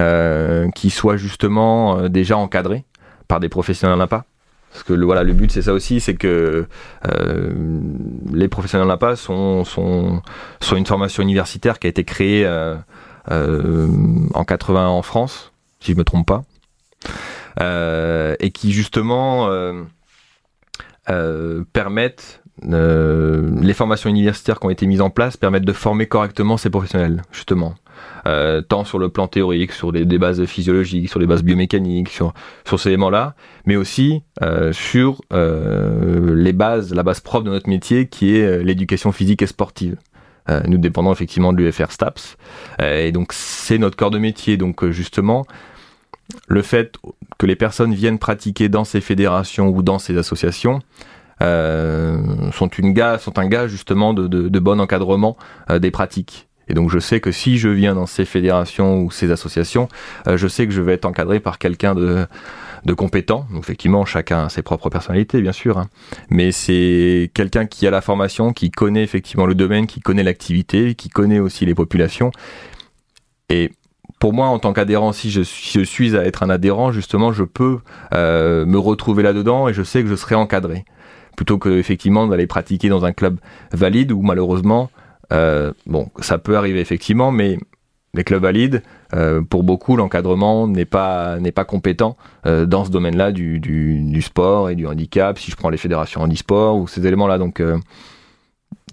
euh, 0.00 0.70
qui 0.70 0.90
soit 0.90 1.16
justement 1.16 1.98
euh, 1.98 2.08
déjà 2.08 2.36
encadrée 2.36 2.84
par 3.28 3.40
des 3.40 3.48
professionnels 3.48 3.98
d'APA. 3.98 4.24
Parce 4.72 4.84
que 4.84 4.94
le, 4.94 5.04
voilà, 5.04 5.22
le 5.22 5.34
but 5.34 5.52
c'est 5.52 5.62
ça 5.62 5.74
aussi, 5.74 6.00
c'est 6.00 6.14
que 6.14 6.66
euh, 7.06 7.80
les 8.32 8.48
professionnels 8.48 8.88
d'APA 8.88 9.16
sont, 9.16 9.64
sont, 9.64 10.22
sont 10.60 10.76
une 10.76 10.86
formation 10.86 11.22
universitaire 11.22 11.78
qui 11.78 11.86
a 11.86 11.90
été 11.90 12.04
créée 12.04 12.48
en 13.28 14.44
80 14.44 14.88
en 14.88 15.02
France, 15.02 15.52
si 15.80 15.92
je 15.92 15.96
me 15.98 16.04
trompe 16.04 16.26
pas, 16.26 16.42
et 17.60 18.50
qui 18.52 18.72
justement 18.72 19.48
euh, 21.10 21.64
permettent 21.72 22.42
euh, 22.64 23.50
les 23.60 23.74
formations 23.74 24.08
universitaires 24.08 24.60
qui 24.60 24.66
ont 24.66 24.70
été 24.70 24.86
mises 24.86 25.00
en 25.00 25.10
place 25.10 25.36
permettent 25.36 25.64
de 25.64 25.72
former 25.72 26.06
correctement 26.06 26.56
ces 26.56 26.70
professionnels, 26.70 27.22
justement. 27.32 27.74
Euh, 28.26 28.62
tant 28.62 28.84
sur 28.84 28.98
le 28.98 29.08
plan 29.08 29.26
théorique, 29.26 29.72
sur 29.72 29.90
des, 29.90 30.04
bases 30.18 30.44
physiologiques, 30.44 31.08
sur 31.08 31.18
les 31.18 31.26
bases 31.26 31.42
biomécaniques, 31.42 32.08
sur, 32.08 32.32
sur 32.64 32.78
ces 32.78 32.90
éléments-là, 32.90 33.34
mais 33.66 33.76
aussi 33.76 34.22
euh, 34.42 34.72
sur 34.72 35.20
euh, 35.32 36.34
les 36.36 36.52
bases, 36.52 36.94
la 36.94 37.02
base 37.02 37.20
propre 37.20 37.44
de 37.44 37.50
notre 37.50 37.68
métier 37.68 38.06
qui 38.06 38.36
est 38.36 38.44
euh, 38.44 38.62
l'éducation 38.62 39.10
physique 39.10 39.42
et 39.42 39.46
sportive. 39.46 39.96
nous 40.66 40.78
dépendons 40.78 41.12
effectivement 41.12 41.52
de 41.52 41.62
l'UFR 41.62 41.90
STAPS, 41.90 42.36
et 42.80 43.12
donc 43.12 43.32
c'est 43.32 43.78
notre 43.78 43.96
corps 43.96 44.10
de 44.10 44.18
métier. 44.18 44.56
Donc 44.56 44.84
justement, 44.90 45.46
le 46.48 46.62
fait 46.62 46.96
que 47.38 47.46
les 47.46 47.56
personnes 47.56 47.94
viennent 47.94 48.18
pratiquer 48.18 48.68
dans 48.68 48.84
ces 48.84 49.00
fédérations 49.00 49.68
ou 49.68 49.82
dans 49.82 49.98
ces 49.98 50.16
associations 50.16 50.80
euh, 51.42 52.50
sont, 52.52 52.68
une 52.68 52.92
gage, 52.92 53.20
sont 53.20 53.38
un 53.38 53.48
gage 53.48 53.70
justement 53.70 54.14
de, 54.14 54.28
de, 54.28 54.48
de 54.48 54.58
bon 54.58 54.80
encadrement 54.80 55.36
euh, 55.70 55.78
des 55.78 55.90
pratiques. 55.90 56.48
Et 56.68 56.74
donc 56.74 56.90
je 56.90 56.98
sais 56.98 57.20
que 57.20 57.32
si 57.32 57.58
je 57.58 57.68
viens 57.68 57.94
dans 57.94 58.06
ces 58.06 58.24
fédérations 58.24 59.02
ou 59.02 59.10
ces 59.10 59.30
associations, 59.30 59.88
euh, 60.28 60.36
je 60.36 60.46
sais 60.46 60.66
que 60.66 60.72
je 60.72 60.80
vais 60.80 60.94
être 60.94 61.04
encadré 61.04 61.40
par 61.40 61.58
quelqu'un 61.58 61.94
de, 61.94 62.26
de 62.84 62.94
compétent. 62.94 63.46
Donc 63.52 63.64
effectivement, 63.64 64.04
chacun 64.04 64.44
a 64.44 64.48
ses 64.48 64.62
propres 64.62 64.88
personnalités, 64.88 65.40
bien 65.40 65.52
sûr. 65.52 65.78
Hein. 65.78 65.88
Mais 66.30 66.52
c'est 66.52 67.30
quelqu'un 67.34 67.66
qui 67.66 67.86
a 67.86 67.90
la 67.90 68.00
formation, 68.00 68.52
qui 68.52 68.70
connaît 68.70 69.02
effectivement 69.02 69.46
le 69.46 69.54
domaine, 69.54 69.86
qui 69.86 70.00
connaît 70.00 70.22
l'activité, 70.22 70.94
qui 70.94 71.08
connaît 71.08 71.40
aussi 71.40 71.66
les 71.66 71.74
populations. 71.74 72.30
Et 73.48 73.72
pour 74.22 74.32
moi, 74.32 74.46
en 74.46 74.60
tant 74.60 74.72
qu'adhérent, 74.72 75.10
si 75.10 75.32
je, 75.32 75.42
suis 75.42 76.16
à 76.16 76.24
être 76.24 76.44
un 76.44 76.48
adhérent, 76.48 76.92
justement, 76.92 77.32
je 77.32 77.42
peux 77.42 77.80
euh, 78.14 78.64
me 78.64 78.78
retrouver 78.78 79.24
là-dedans 79.24 79.66
et 79.66 79.74
je 79.74 79.82
sais 79.82 80.00
que 80.04 80.08
je 80.08 80.14
serai 80.14 80.36
encadré. 80.36 80.84
Plutôt 81.36 81.58
que 81.58 81.70
effectivement 81.70 82.28
d'aller 82.28 82.46
pratiquer 82.46 82.88
dans 82.88 83.04
un 83.04 83.10
club 83.12 83.40
valide 83.72 84.12
où 84.12 84.22
malheureusement, 84.22 84.92
euh, 85.32 85.72
bon, 85.86 86.08
ça 86.20 86.38
peut 86.38 86.56
arriver 86.56 86.78
effectivement, 86.78 87.32
mais 87.32 87.58
les 88.14 88.22
clubs 88.22 88.40
valides, 88.40 88.84
euh, 89.12 89.42
pour 89.42 89.64
beaucoup, 89.64 89.96
l'encadrement 89.96 90.68
n'est 90.68 90.84
pas 90.84 91.40
n'est 91.40 91.50
pas 91.50 91.64
compétent 91.64 92.16
euh, 92.46 92.64
dans 92.64 92.84
ce 92.84 92.90
domaine-là 92.90 93.32
du, 93.32 93.58
du, 93.58 93.98
du, 94.04 94.22
sport 94.22 94.70
et 94.70 94.76
du 94.76 94.86
handicap. 94.86 95.36
Si 95.36 95.50
je 95.50 95.56
prends 95.56 95.68
les 95.68 95.78
fédérations 95.78 96.20
handisport 96.20 96.76
ou 96.76 96.86
ces 96.86 97.04
éléments-là, 97.04 97.38
donc 97.38 97.58
euh, 97.58 97.76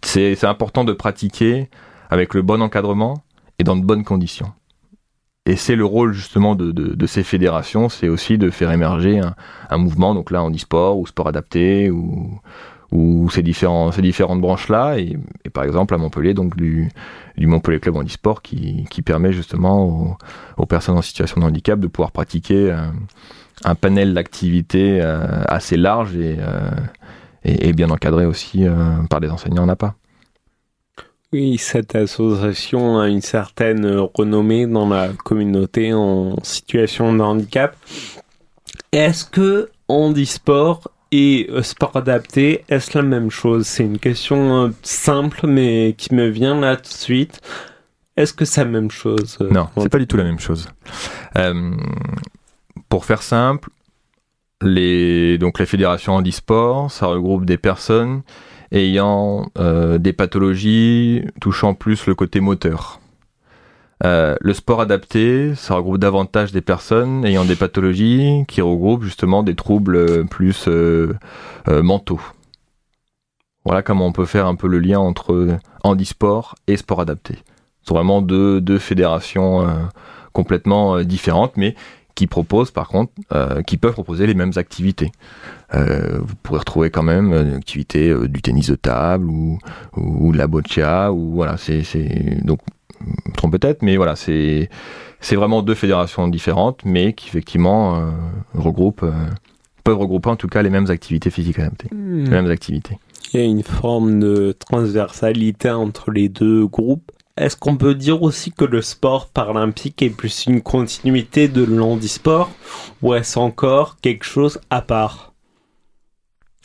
c'est 0.02 0.44
important 0.44 0.86
de 0.86 0.94
pratiquer 0.94 1.70
avec 2.10 2.34
le 2.34 2.42
bon 2.42 2.64
encadrement 2.64 3.22
et 3.60 3.64
dans 3.64 3.76
de 3.76 3.86
bonnes 3.86 4.04
conditions. 4.04 4.54
Et 5.46 5.56
c'est 5.56 5.76
le 5.76 5.86
rôle 5.86 6.14
justement 6.14 6.56
de, 6.56 6.72
de, 6.72 6.94
de 6.94 7.06
ces 7.08 7.24
fédérations, 7.24 7.90
c'est 7.90 8.08
aussi 8.08 8.38
de 8.38 8.50
faire 8.50 8.72
émerger 8.72 9.20
un, 9.20 9.36
un, 9.70 9.78
mouvement, 9.78 10.14
donc 10.14 10.32
là 10.32 10.44
on 10.44 10.50
dit 10.50 10.60
sport 10.60 11.00
ou 11.00 11.08
sport 11.08 11.28
adapté 11.28 11.90
ou, 11.90 12.40
ou 12.92 13.30
ces, 13.30 13.42
différents, 13.42 13.92
ces 13.92 14.02
différentes 14.02 14.42
branches-là. 14.42 15.00
Et, 15.00 15.18
par 15.54 15.64
exemple, 15.64 15.94
à 15.94 15.98
Montpellier, 15.98 16.34
donc 16.34 16.56
du, 16.56 16.90
du 17.38 17.48
Montpellier 17.48 17.80
Club 17.80 17.96
Handisport 17.98 18.42
qui, 18.42 18.86
qui 18.90 19.02
permet 19.02 19.32
justement 19.32 20.18
aux, 20.58 20.66
personnes 20.66 20.98
en 20.98 21.02
situation 21.02 21.42
de 21.42 21.46
handicap 21.46 21.80
de 21.80 21.88
pouvoir 21.88 22.12
pratiquer 22.12 22.76
un 23.64 23.76
panel 23.76 24.14
d'activités 24.14 25.02
assez 25.02 25.78
large 25.78 26.16
et, 26.16 26.38
et, 27.44 27.74
bien 27.74 27.90
encadré 27.90 28.26
aussi 28.26 28.66
par 29.10 29.20
des 29.20 29.30
enseignants 29.30 29.64
en 29.64 29.70
APA. 29.70 29.96
Oui, 31.32 31.60
cette 31.60 31.96
association 31.96 33.00
a 33.00 33.08
une 33.08 33.22
certaine 33.22 33.86
renommée 34.16 34.66
dans 34.66 34.90
la 34.90 35.10
communauté 35.10 35.94
en 35.94 36.36
situation 36.42 37.14
de 37.14 37.22
handicap. 37.22 37.76
Est-ce 38.92 39.26
que 39.26 39.70
handisport 39.88 40.90
et 41.12 41.48
sport 41.62 41.96
adapté, 41.96 42.64
est-ce 42.68 42.98
la 42.98 43.04
même 43.04 43.30
chose? 43.30 43.68
C'est 43.68 43.84
une 43.84 44.00
question 44.00 44.66
euh, 44.66 44.70
simple 44.82 45.46
mais 45.46 45.96
qui 45.98 46.16
me 46.16 46.28
vient 46.28 46.60
là 46.60 46.76
tout 46.76 46.90
de 46.90 46.98
suite. 46.98 47.42
Est-ce 48.18 48.34
que 48.34 48.46
c'est 48.46 48.64
la 48.64 48.70
même 48.70 48.92
chose 48.92 49.38
euh, 49.42 49.50
Non, 49.52 49.70
c'est 49.78 49.90
pas 49.90 50.00
du 50.00 50.08
tout 50.08 50.18
la 50.18 50.24
même 50.24 50.40
chose. 50.40 50.68
Euh, 51.38 51.72
pour 52.90 53.06
faire 53.06 53.22
simple, 53.22 53.70
les, 54.62 55.38
donc 55.38 55.60
les 55.60 55.66
fédérations 55.66 56.16
handisport, 56.16 56.92
ça 56.92 57.06
regroupe 57.06 57.46
des 57.46 57.58
personnes 57.58 58.24
ayant 58.72 59.50
euh, 59.58 59.98
des 59.98 60.14
pathologies 60.14 61.24
touchant 61.42 61.74
plus 61.74 62.06
le 62.06 62.16
côté 62.16 62.40
moteur. 62.40 63.00
Euh, 64.06 64.36
le 64.40 64.54
sport 64.54 64.80
adapté, 64.80 65.54
ça 65.56 65.76
regroupe 65.76 65.98
davantage 65.98 66.52
des 66.52 66.62
personnes 66.62 67.26
ayant 67.26 67.44
des 67.44 67.56
pathologies 67.56 68.46
qui 68.48 68.62
regroupent 68.62 69.04
justement 69.04 69.44
des 69.44 69.56
troubles 69.56 70.26
plus 70.28 70.68
euh, 70.68 71.14
mentaux. 71.68 72.22
Voilà 73.66 73.82
comment 73.82 74.06
on 74.06 74.14
peut 74.14 74.26
faire 74.26 74.48
un 74.48 74.56
peu 74.56 74.68
le 74.68 74.80
lien 74.80 75.00
entre 75.00 75.58
handisport 75.84 76.56
et 76.68 76.78
sport 76.78 77.02
adapté. 77.02 77.36
Ce 77.82 77.90
sont 77.90 77.96
vraiment 77.96 78.22
deux, 78.22 78.62
deux 78.62 78.80
fédérations 78.80 79.68
complètement 80.32 81.02
différentes, 81.02 81.58
mais 81.58 81.76
qui 82.16 82.28
proposent 82.28 82.72
par 82.72 82.88
contre, 82.88 83.14
qui 83.66 83.78
peuvent 83.78 83.94
proposer 83.94 84.28
les 84.28 84.34
mêmes 84.34 84.54
activités. 84.56 85.12
Euh, 85.76 86.18
vous 86.20 86.36
pourrez 86.42 86.60
retrouver 86.60 86.90
quand 86.90 87.04
même 87.04 87.32
une 87.32 87.54
activité 87.54 88.10
euh, 88.10 88.28
du 88.28 88.42
tennis 88.42 88.72
de 88.72 88.76
table 88.76 89.30
ou, 89.30 89.60
ou, 89.96 90.32
de 90.32 90.38
la 90.38 90.48
boccia 90.48 91.14
ou 91.14 91.34
voilà 91.36 91.58
c'est 91.58 91.84
donc 92.44 92.60
je 93.00 93.06
me 93.30 93.36
trompe 93.36 93.52
peut-être 93.52 93.84
mais 93.84 93.96
voilà 93.96 94.16
c'est 94.16 94.70
c'est 95.20 95.36
vraiment 95.36 95.62
deux 95.62 95.76
fédérations 95.76 96.28
différentes 96.28 96.82
mais 96.86 97.14
qui 97.14 97.28
effectivement 97.28 97.98
euh, 97.98 98.10
regroupent 98.56 99.06
peuvent 99.84 99.98
regrouper 99.98 100.30
en 100.32 100.38
tout 100.38 100.48
cas 100.48 100.64
les 100.64 100.72
mêmes 100.72 100.90
activités 100.90 101.30
physiques 101.30 101.60
adaptées 101.60 101.90
hmm. 101.94 102.24
les 102.24 102.30
mêmes 102.32 102.50
activités 102.50 102.98
il 103.34 103.40
y 103.40 103.44
a 103.44 103.46
une 103.46 103.62
forme 103.62 104.20
de 104.20 104.56
transversalité 104.58 105.70
entre 105.70 106.10
les 106.10 106.30
deux 106.30 106.66
groupes 106.66 107.12
est-ce 107.40 107.56
qu'on 107.56 107.78
peut 107.78 107.96
dire 107.96 108.22
aussi 108.22 108.52
que 108.52 108.66
le 108.66 108.82
sport 108.82 109.28
paralympique 109.28 110.02
est 110.02 110.10
plus 110.10 110.46
une 110.46 110.62
continuité 110.62 111.48
de 111.48 111.64
l'handisport 111.64 112.52
ou 113.02 113.14
est-ce 113.14 113.40
encore 113.40 113.98
quelque 114.02 114.26
chose 114.26 114.60
à 114.70 114.82
part? 114.82 115.34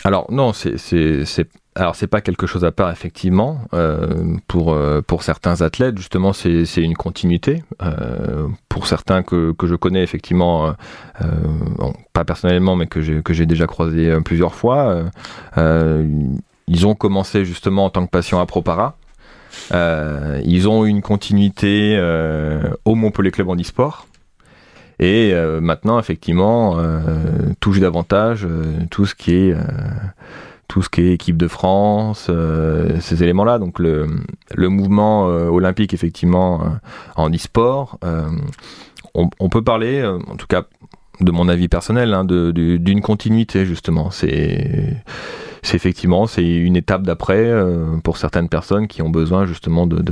Alors 0.02 0.30
non, 0.30 0.52
c'est 0.52 0.76
alors 1.76 1.96
pas 2.10 2.20
quelque 2.20 2.46
chose 2.46 2.64
à 2.64 2.70
part 2.70 2.90
effectivement 2.90 3.58
euh, 3.72 4.36
pour 4.46 4.74
euh, 4.74 5.00
pour 5.00 5.22
certains 5.22 5.62
athlètes 5.62 5.96
justement 5.96 6.32
c'est 6.32 6.64
une 6.76 6.94
continuité. 6.94 7.64
Euh, 7.82 8.48
pour 8.68 8.86
certains 8.86 9.22
que 9.22 9.54
je 9.62 9.74
connais 9.74 10.02
effectivement 10.02 10.74
pas 12.12 12.24
personnellement 12.24 12.76
mais 12.76 12.86
que 12.86 13.00
j'ai 13.00 13.22
que 13.22 13.32
j'ai 13.32 13.46
déjà 13.46 13.66
croisé 13.66 14.18
plusieurs 14.24 14.54
fois 14.54 15.04
ils 16.66 16.86
ont 16.86 16.94
commencé 16.94 17.44
justement 17.44 17.84
en 17.84 17.90
tant 17.90 18.04
que 18.04 18.10
patient 18.10 18.40
à 18.40 18.46
Propara 18.46 18.96
ils 19.72 20.68
ont 20.68 20.84
une 20.84 21.02
continuité 21.02 21.98
au 22.84 22.94
Montpellier 22.94 23.30
Club 23.30 23.48
Handisport 23.48 24.06
et 24.98 25.32
euh, 25.32 25.60
maintenant, 25.60 25.98
effectivement, 25.98 26.78
euh, 26.78 27.00
touche 27.60 27.80
davantage 27.80 28.46
euh, 28.48 28.62
tout 28.90 29.06
ce 29.06 29.14
qui 29.14 29.34
est 29.34 29.56
tout 30.66 30.82
ce 30.82 30.88
qui 30.88 31.02
est 31.02 31.12
équipe 31.12 31.36
de 31.36 31.46
France, 31.46 32.30
ces 33.00 33.22
éléments-là. 33.22 33.58
Donc 33.58 33.78
le, 33.78 34.08
le 34.54 34.68
mouvement 34.70 35.24
olympique, 35.26 35.92
effectivement, 35.92 36.62
en 37.16 37.30
e-sport, 37.30 37.98
on, 39.14 39.28
on, 39.38 39.48
peut 39.50 39.62
parler, 39.62 40.02
en 40.04 40.36
tout 40.36 40.46
cas 40.46 40.64
de 41.20 41.30
mon 41.30 41.48
avis 41.48 41.68
personnel, 41.68 42.14
hein, 42.14 42.24
d'une 42.24 43.02
continuité 43.02 43.66
justement. 43.66 44.10
C'est 44.10 44.96
c'est 45.64 45.76
effectivement 45.76 46.26
c'est 46.26 46.44
une 46.44 46.76
étape 46.76 47.02
d'après 47.02 47.38
euh, 47.38 47.96
pour 48.04 48.18
certaines 48.18 48.48
personnes 48.48 48.86
qui 48.86 49.00
ont 49.02 49.08
besoin 49.08 49.46
justement 49.46 49.86
de, 49.86 50.02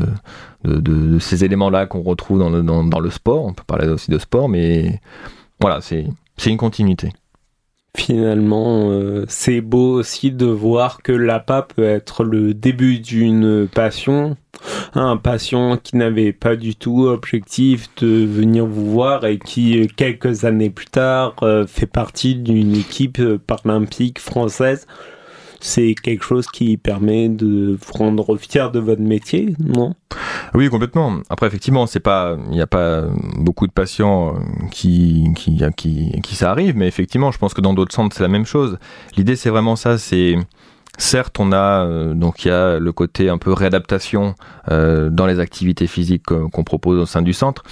ces 1.21 1.45
éléments-là 1.45 1.87
qu'on 1.87 2.03
retrouve 2.03 2.39
dans 2.39 3.01
le, 3.01 3.11
sport. 3.11 3.45
On 3.45 3.53
peut 3.53 3.65
parler 3.67 3.89
aussi 3.89 4.11
de 4.11 4.19
sport, 4.19 4.49
mais 4.49 5.01
voilà, 5.61 5.81
c'est 5.81 6.07
une 6.47 6.57
continuité. 6.57 7.11
Finalement, 7.95 8.91
euh, 8.91 9.27
c'est 9.29 9.61
beau 9.61 9.99
aussi 9.99 10.31
de 10.31 10.47
voir 10.47 11.03
que 11.03 11.13
l'APA 11.13 11.61
peut 11.63 11.85
être 11.85 12.25
le 12.25 12.55
début 12.55 13.01
d'une 13.01 13.69
passion. 13.69 14.39
Un 14.95 15.19
patient 15.19 15.77
qui 15.77 15.97
n'avait 15.99 16.33
pas 16.33 16.57
du 16.57 16.75
tout 16.75 17.05
objectif 17.05 17.91
de 18.01 18.25
venir 18.25 18.65
vous 18.65 18.91
voir 18.91 19.27
et 19.27 19.39
qui, 19.39 19.89
quelques 19.97 20.47
années 20.47 20.71
plus 20.71 20.87
tard, 20.87 21.35
euh, 21.43 21.67
fait 21.67 21.87
partie 21.87 22.35
d'une 22.35 22.75
équipe 22.75 23.21
paralympique 23.47 24.19
française 24.19 24.87
c'est 25.63 25.95
quelque 25.95 26.25
chose 26.25 26.47
qui 26.49 26.77
permet 26.77 27.29
de 27.29 27.79
vous 27.81 27.93
rendre 27.93 28.37
fier 28.37 28.71
de 28.71 28.81
votre 28.81 29.01
métier, 29.01 29.55
non? 29.61 29.95
Oui, 30.55 30.69
complètement. 30.69 31.21
Après, 31.31 31.47
effectivement, 31.47 31.87
c'est 31.87 32.01
pas, 32.01 32.37
il 32.51 32.53
n'y 32.53 32.61
a 32.61 32.67
pas 32.67 33.05
beaucoup 33.39 33.67
de 33.67 33.73
patients 33.73 34.35
euh, 34.35 34.39
qui, 34.71 35.29
qui, 35.37 35.63
qui, 35.77 36.21
qui 36.21 36.35
ça 36.35 36.51
arrive, 36.51 36.77
mais 36.77 36.89
effectivement, 36.89 37.31
je 37.31 37.39
pense 37.39 37.55
que 37.55 37.61
dans 37.61 37.75
d'autres 37.75 37.95
centres, 37.95 38.15
c'est 38.15 38.23
la 38.23 38.29
même 38.29 38.45
chose. 38.45 38.79
L'idée, 39.17 39.37
c'est 39.37 39.51
vraiment 39.51 39.77
ça, 39.77 39.99
c'est 39.99 40.37
Certes, 40.99 41.41
on 41.41 41.53
a 41.53 41.87
euh, 41.87 42.13
donc 42.13 42.45
il 42.45 42.49
y 42.49 42.51
a 42.51 42.79
le 42.79 42.93
côté 42.93 43.31
un 43.31 43.39
peu 43.39 43.53
réadaptation 43.55 44.35
euh, 44.71 45.09
dans 45.09 45.27
les 45.27 45.41
activités 45.41 45.87
physiques 45.87 46.25
qu'on 46.25 46.65
propose 46.65 47.01
au 47.01 47.07
sein 47.07 47.23
du 47.23 47.33
centre, 47.33 47.63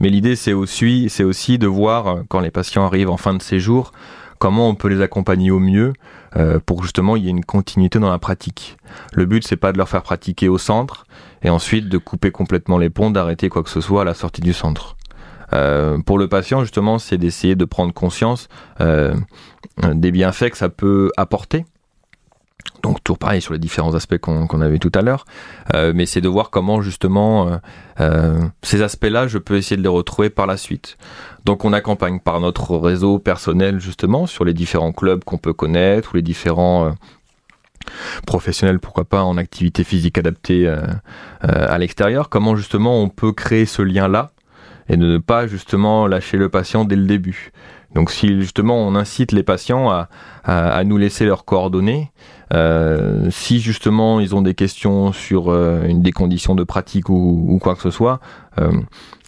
mais 0.00 0.08
l'idée 0.08 0.34
c'est 0.34 0.54
aussi 0.54 1.10
c'est 1.10 1.22
aussi 1.22 1.58
de 1.58 1.66
voir 1.66 2.22
quand 2.30 2.40
les 2.40 2.50
patients 2.50 2.86
arrivent 2.86 3.10
en 3.10 3.18
fin 3.18 3.34
de 3.34 3.42
séjour 3.42 3.92
comment 4.40 4.68
on 4.68 4.74
peut 4.74 4.88
les 4.88 5.02
accompagner 5.02 5.52
au 5.52 5.60
mieux 5.60 5.92
euh, 6.36 6.58
pour 6.64 6.82
justement 6.82 7.14
il 7.14 7.24
y 7.24 7.28
ait 7.28 7.30
une 7.30 7.44
continuité 7.44 8.00
dans 8.00 8.10
la 8.10 8.18
pratique. 8.18 8.76
Le 9.12 9.26
but 9.26 9.46
c'est 9.46 9.56
pas 9.56 9.70
de 9.70 9.78
leur 9.78 9.88
faire 9.88 10.02
pratiquer 10.02 10.48
au 10.48 10.58
centre 10.58 11.06
et 11.42 11.50
ensuite 11.50 11.88
de 11.88 11.98
couper 11.98 12.32
complètement 12.32 12.78
les 12.78 12.90
ponts, 12.90 13.10
d'arrêter 13.10 13.48
quoi 13.48 13.62
que 13.62 13.70
ce 13.70 13.80
soit 13.80 14.02
à 14.02 14.04
la 14.04 14.14
sortie 14.14 14.40
du 14.40 14.52
centre. 14.52 14.96
Euh, 15.52 15.98
pour 15.98 16.18
le 16.18 16.26
patient 16.26 16.62
justement 16.62 16.98
c'est 16.98 17.18
d'essayer 17.18 17.54
de 17.54 17.64
prendre 17.64 17.92
conscience 17.92 18.48
euh, 18.80 19.14
des 19.92 20.10
bienfaits 20.10 20.50
que 20.50 20.56
ça 20.56 20.68
peut 20.68 21.10
apporter 21.16 21.64
donc 22.82 23.02
toujours 23.04 23.18
pareil 23.18 23.40
sur 23.40 23.52
les 23.52 23.58
différents 23.58 23.94
aspects 23.94 24.18
qu'on 24.18 24.60
avait 24.60 24.78
tout 24.78 24.92
à 24.94 25.02
l'heure, 25.02 25.24
euh, 25.74 25.92
mais 25.94 26.06
c'est 26.06 26.20
de 26.20 26.28
voir 26.28 26.50
comment 26.50 26.80
justement 26.80 27.48
euh, 27.48 27.56
euh, 28.00 28.40
ces 28.62 28.82
aspects-là, 28.82 29.28
je 29.28 29.38
peux 29.38 29.56
essayer 29.56 29.76
de 29.76 29.82
les 29.82 29.88
retrouver 29.88 30.30
par 30.30 30.46
la 30.46 30.56
suite. 30.56 30.96
Donc 31.44 31.64
on 31.64 31.72
accompagne 31.72 32.20
par 32.20 32.40
notre 32.40 32.76
réseau 32.76 33.18
personnel 33.18 33.80
justement 33.80 34.26
sur 34.26 34.44
les 34.44 34.54
différents 34.54 34.92
clubs 34.92 35.24
qu'on 35.24 35.38
peut 35.38 35.52
connaître 35.52 36.10
ou 36.12 36.16
les 36.16 36.22
différents 36.22 36.94
professionnels, 38.26 38.78
pourquoi 38.78 39.04
pas 39.04 39.22
en 39.22 39.36
activité 39.36 39.84
physique 39.84 40.18
adaptée 40.18 40.72
à 41.40 41.78
l'extérieur, 41.78 42.28
comment 42.28 42.56
justement 42.56 43.02
on 43.02 43.08
peut 43.08 43.32
créer 43.32 43.64
ce 43.64 43.80
lien-là 43.80 44.32
et 44.88 44.96
ne 44.96 45.18
pas 45.18 45.46
justement 45.46 46.06
lâcher 46.06 46.36
le 46.36 46.50
patient 46.50 46.84
dès 46.84 46.96
le 46.96 47.06
début. 47.06 47.52
Donc 47.94 48.10
si 48.10 48.28
justement 48.40 48.76
on 48.76 48.94
incite 48.94 49.32
les 49.32 49.42
patients 49.42 49.90
à, 49.90 50.08
à 50.44 50.84
nous 50.84 50.98
laisser 50.98 51.24
leurs 51.24 51.44
coordonnées, 51.46 52.12
euh, 52.52 53.30
si 53.30 53.60
justement 53.60 54.18
ils 54.18 54.34
ont 54.34 54.42
des 54.42 54.54
questions 54.54 55.12
sur 55.12 55.50
euh, 55.50 55.84
une 55.84 56.02
des 56.02 56.10
conditions 56.10 56.56
de 56.56 56.64
pratique 56.64 57.08
ou, 57.08 57.58
quoi 57.62 57.76
que 57.76 57.82
ce 57.82 57.90
soit, 57.90 58.20
euh, 58.58 58.72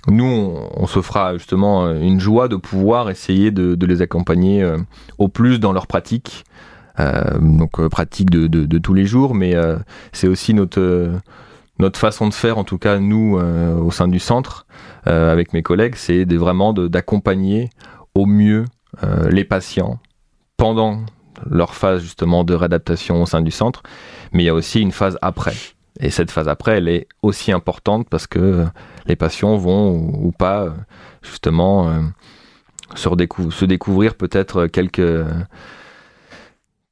nous 0.09 0.25
on, 0.75 0.87
se 0.89 1.01
fera 1.01 1.35
justement 1.35 1.89
une 1.93 2.19
joie 2.19 2.49
de 2.49 2.57
pouvoir 2.57 3.11
essayer 3.11 3.53
de, 3.53 3.87
les 3.87 4.03
accompagner 4.03 4.69
au 5.19 5.29
plus 5.29 5.61
dans 5.61 5.73
leur 5.73 5.87
pratique. 5.87 6.45
donc 6.99 7.87
pratique 7.89 8.29
de, 8.29 8.49
de, 8.49 8.79
tous 8.79 8.95
les 8.95 9.07
jours, 9.07 9.37
mais 9.37 9.55
c'est 10.13 10.27
aussi 10.27 10.55
notre 10.55 11.13
notre 11.79 12.01
façon 12.01 12.29
de 12.29 12.35
faire, 12.35 12.59
en 12.59 12.65
tout 12.65 12.79
cas 12.79 12.99
nous 12.99 13.39
au 13.39 13.93
sein 13.93 14.09
du 14.09 14.19
centre, 14.19 14.67
avec 15.05 15.53
mes 15.53 15.63
collègues, 15.63 15.95
c'est 15.95 16.25
vraiment 16.35 16.73
d'accompagner 16.73 17.71
au 18.17 18.27
mieux 18.27 18.65
les 19.31 19.45
patients 19.45 20.01
pendant 20.57 20.99
leur 21.51 21.75
phase 21.75 22.03
justement 22.03 22.45
de 22.45 22.55
réadaptation 22.55 23.23
au 23.23 23.27
sein 23.27 23.41
du 23.41 23.51
centre, 23.51 23.83
mais 24.33 24.43
il 24.45 24.47
y 24.47 24.51
a 24.51 24.55
aussi 24.55 24.81
une 24.81 24.93
phase 24.93 25.19
après. 25.23 25.55
Et 26.01 26.11
cette 26.11 26.31
phase 26.31 26.49
après, 26.49 26.79
elle 26.79 26.89
est 26.89 27.07
aussi 27.23 27.53
importante 27.53 28.09
parce 28.09 28.27
que 28.27 28.67
les 29.07 29.17
patients 29.17 29.57
vont 29.57 29.93
ou, 29.93 30.33
pas 30.33 30.75
justement 31.23 31.89
euh, 31.89 32.01
se, 32.95 33.09
se, 33.51 33.65
découvrir 33.65 34.15
peut-être 34.15 34.67
quelques 34.67 35.25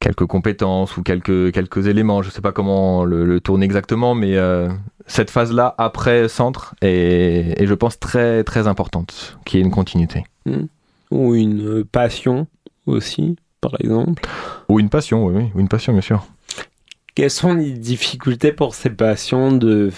quelques 0.00 0.26
compétences 0.26 0.96
ou 0.96 1.02
quelques 1.02 1.52
quelques 1.52 1.86
éléments. 1.86 2.22
Je 2.22 2.30
sais 2.30 2.42
pas 2.42 2.52
comment 2.52 3.04
le, 3.04 3.24
le 3.24 3.40
tourner 3.40 3.64
exactement, 3.64 4.14
mais 4.14 4.36
euh, 4.36 4.68
cette 5.06 5.30
phase-là 5.30 5.74
après 5.78 6.28
centre 6.28 6.74
est, 6.82 7.60
est, 7.60 7.66
je 7.66 7.74
pense 7.74 7.98
très 7.98 8.44
très 8.44 8.66
importante, 8.68 9.38
qui 9.44 9.58
est 9.58 9.60
une 9.60 9.70
continuité. 9.70 10.24
Mmh. 10.46 10.64
Ou 11.10 11.34
une 11.34 11.84
passion 11.84 12.46
aussi, 12.86 13.36
par 13.60 13.72
exemple. 13.80 14.22
Ou 14.68 14.80
une 14.80 14.88
passion, 14.88 15.26
oui, 15.26 15.34
oui, 15.36 15.50
ou 15.54 15.60
une 15.60 15.68
passion 15.68 15.92
bien 15.92 16.02
sûr. 16.02 16.26
Quelles 17.14 17.30
sont 17.30 17.54
les 17.54 17.72
difficultés 17.72 18.52
pour 18.52 18.74
ces 18.74 18.90
patients 18.90 19.52
de 19.52 19.90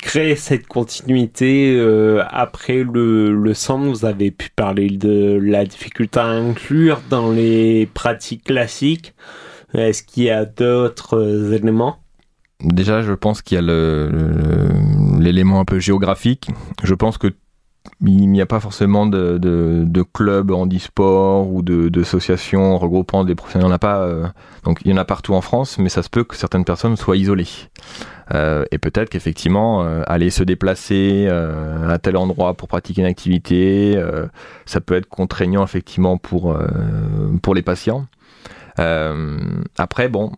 créer 0.00 0.36
cette 0.36 0.66
continuité 0.66 1.74
euh, 1.76 2.22
après 2.30 2.84
le, 2.84 3.32
le 3.32 3.54
centre? 3.54 3.86
Vous 3.86 4.04
avez 4.04 4.30
pu 4.30 4.48
parler 4.54 4.88
de 4.88 5.38
la 5.42 5.64
difficulté 5.64 6.20
à 6.20 6.26
inclure 6.26 7.02
dans 7.10 7.30
les 7.30 7.86
pratiques 7.92 8.44
classiques. 8.44 9.14
Est-ce 9.74 10.02
qu'il 10.02 10.24
y 10.24 10.30
a 10.30 10.44
d'autres 10.44 11.18
euh, 11.18 11.56
éléments? 11.56 11.98
Déjà, 12.60 13.02
je 13.02 13.12
pense 13.12 13.42
qu'il 13.42 13.56
y 13.56 13.58
a 13.58 14.08
l'élément 15.18 15.58
un 15.58 15.64
peu 15.64 15.80
géographique. 15.80 16.48
Je 16.84 16.94
pense 16.94 17.18
que 17.18 17.28
il 18.04 18.30
n'y 18.30 18.40
a 18.40 18.46
pas 18.46 18.58
forcément 18.58 19.06
de, 19.06 19.38
de, 19.38 19.84
de 19.86 20.02
clubs 20.02 20.50
handisport 20.50 21.48
ou 21.48 21.62
d'associations 21.62 22.76
regroupant 22.76 23.24
des 23.24 23.36
professionnels. 23.36 23.66
Il 23.66 23.68
n'y 23.68 23.72
en 23.72 23.76
a 23.76 23.78
pas. 23.78 24.00
Euh, 24.00 24.26
donc 24.64 24.80
il 24.84 24.90
y 24.90 24.94
en 24.94 24.96
a 24.96 25.04
partout 25.04 25.34
en 25.34 25.40
France, 25.40 25.78
mais 25.78 25.88
ça 25.88 26.02
se 26.02 26.10
peut 26.10 26.24
que 26.24 26.34
certaines 26.34 26.64
personnes 26.64 26.96
soient 26.96 27.16
isolées. 27.16 27.46
Euh, 28.34 28.64
et 28.72 28.78
peut-être 28.78 29.08
qu'effectivement, 29.08 29.84
euh, 29.84 30.02
aller 30.06 30.30
se 30.30 30.42
déplacer 30.42 31.28
à 31.28 31.98
tel 31.98 32.16
endroit 32.16 32.54
pour 32.54 32.66
pratiquer 32.66 33.02
une 33.02 33.06
activité, 33.06 34.02
ça 34.66 34.80
peut 34.80 34.94
être 34.94 35.08
contraignant 35.08 35.62
effectivement 35.62 36.18
pour 36.18 36.56
pour 37.42 37.54
les 37.54 37.62
patients. 37.62 38.06
après, 38.76 40.08
bon, 40.08 40.32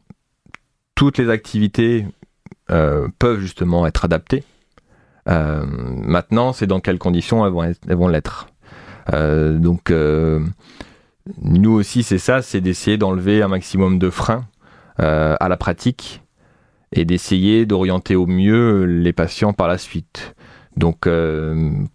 toutes 0.94 1.16
les 1.16 1.30
activités 1.30 2.06
peuvent 2.66 3.40
justement 3.40 3.86
être 3.86 4.04
adaptées. 4.04 4.44
Euh, 5.28 5.64
maintenant, 5.66 6.52
c'est 6.52 6.66
dans 6.66 6.80
quelles 6.80 6.98
conditions 6.98 7.46
elles 7.46 7.96
vont, 7.96 8.08
l'être. 8.08 8.48
Euh, 9.12 9.58
donc, 9.58 9.90
euh, 9.90 10.40
nous 11.42 11.72
aussi, 11.72 12.02
c'est 12.02 12.18
ça, 12.18 12.42
c'est 12.42 12.60
d'essayer 12.60 12.96
d'enlever 12.96 13.42
un 13.42 13.48
maximum 13.48 13.98
de 13.98 14.10
freins 14.10 14.46
à 14.96 15.48
la 15.48 15.56
pratique 15.56 16.22
et 16.92 17.04
d'essayer 17.04 17.66
d'orienter 17.66 18.14
au 18.14 18.26
mieux 18.26 18.84
les 18.84 19.12
patients 19.12 19.52
par 19.52 19.66
la 19.66 19.76
suite. 19.76 20.36
Donc 20.76 21.08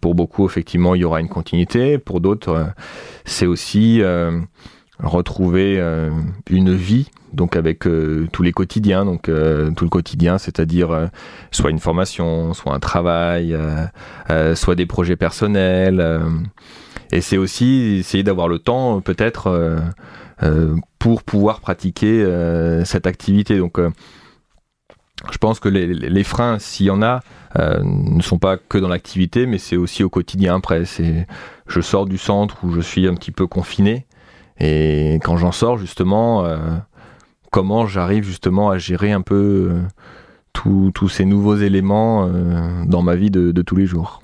pour 0.02 0.14
beaucoup, 0.14 0.44
effectivement, 0.44 0.94
il 0.94 1.00
y 1.00 1.04
aura 1.04 1.20
une 1.20 1.30
continuité. 1.30 1.96
Pour 1.96 2.20
d'autres, 2.20 2.66
c'est 3.24 3.46
aussi 3.46 4.02
retrouver 4.98 5.80
une 6.50 6.74
vie 6.74 7.08
donc 7.32 7.56
avec 7.56 7.86
euh, 7.86 8.26
tous 8.32 8.42
les 8.42 8.52
quotidiens, 8.52 9.04
donc 9.04 9.28
euh, 9.28 9.70
tout 9.70 9.84
le 9.84 9.90
quotidien, 9.90 10.38
c'est-à-dire 10.38 10.90
euh, 10.90 11.06
soit 11.50 11.70
une 11.70 11.78
formation, 11.78 12.54
soit 12.54 12.74
un 12.74 12.80
travail, 12.80 13.56
soit 14.54 14.74
des 14.74 14.86
projets 14.86 15.16
personnels. 15.16 16.20
et 17.12 17.20
c'est 17.20 17.36
aussi 17.36 17.98
essayer 18.00 18.22
d'avoir 18.22 18.48
le 18.48 18.58
temps, 18.58 19.00
peut-être, 19.00 19.80
pour 20.98 21.22
pouvoir 21.22 21.60
pratiquer 21.60 22.24
cette 22.84 23.06
activité. 23.06 23.58
Donc, 23.58 23.78
je 25.30 25.38
pense 25.38 25.60
que 25.60 25.68
les, 25.68 25.86
les 25.86 26.24
freins, 26.24 26.58
s'il 26.58 26.86
y 26.86 26.90
en 26.90 27.02
a, 27.02 27.20
ne 27.56 28.22
sont 28.22 28.38
pas 28.38 28.56
que 28.56 28.78
dans 28.78 28.88
l'activité, 28.88 29.46
mais 29.46 29.58
c'est 29.58 29.76
aussi 29.76 30.04
au 30.04 30.08
quotidien. 30.08 30.56
Après, 30.56 30.84
c'est, 30.84 31.26
je 31.66 31.80
sors 31.80 32.06
du 32.06 32.18
centre 32.18 32.64
où 32.64 32.72
je 32.72 32.80
suis 32.80 33.06
un 33.06 33.14
petit 33.14 33.32
peu 33.32 33.46
confiné. 33.46 34.06
Et 34.58 35.14
quand 35.24 35.36
j'en 35.36 35.52
sors, 35.52 35.78
justement, 35.78 36.44
comment 37.50 37.86
j'arrive 37.86 38.24
justement 38.24 38.70
à 38.70 38.78
gérer 38.78 39.12
un 39.12 39.20
peu 39.20 39.72
euh, 39.72 40.90
tous 40.92 41.08
ces 41.08 41.24
nouveaux 41.24 41.56
éléments 41.56 42.26
euh, 42.26 42.84
dans 42.86 43.02
ma 43.02 43.16
vie 43.16 43.30
de, 43.30 43.62
tous 43.62 43.76
les 43.76 43.86
jours. 43.86 44.22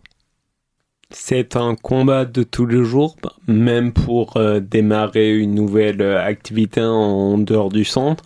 C'est 1.10 1.56
un 1.56 1.76
combat 1.76 2.24
de 2.24 2.42
tous 2.42 2.66
les 2.66 2.84
jours, 2.84 3.16
même 3.46 3.92
pour 3.92 4.36
euh, 4.36 4.60
démarrer 4.60 5.36
une 5.36 5.54
nouvelle 5.54 6.02
activité 6.02 6.80
en 6.82 7.38
dehors 7.38 7.68
du 7.68 7.84
centre. 7.84 8.24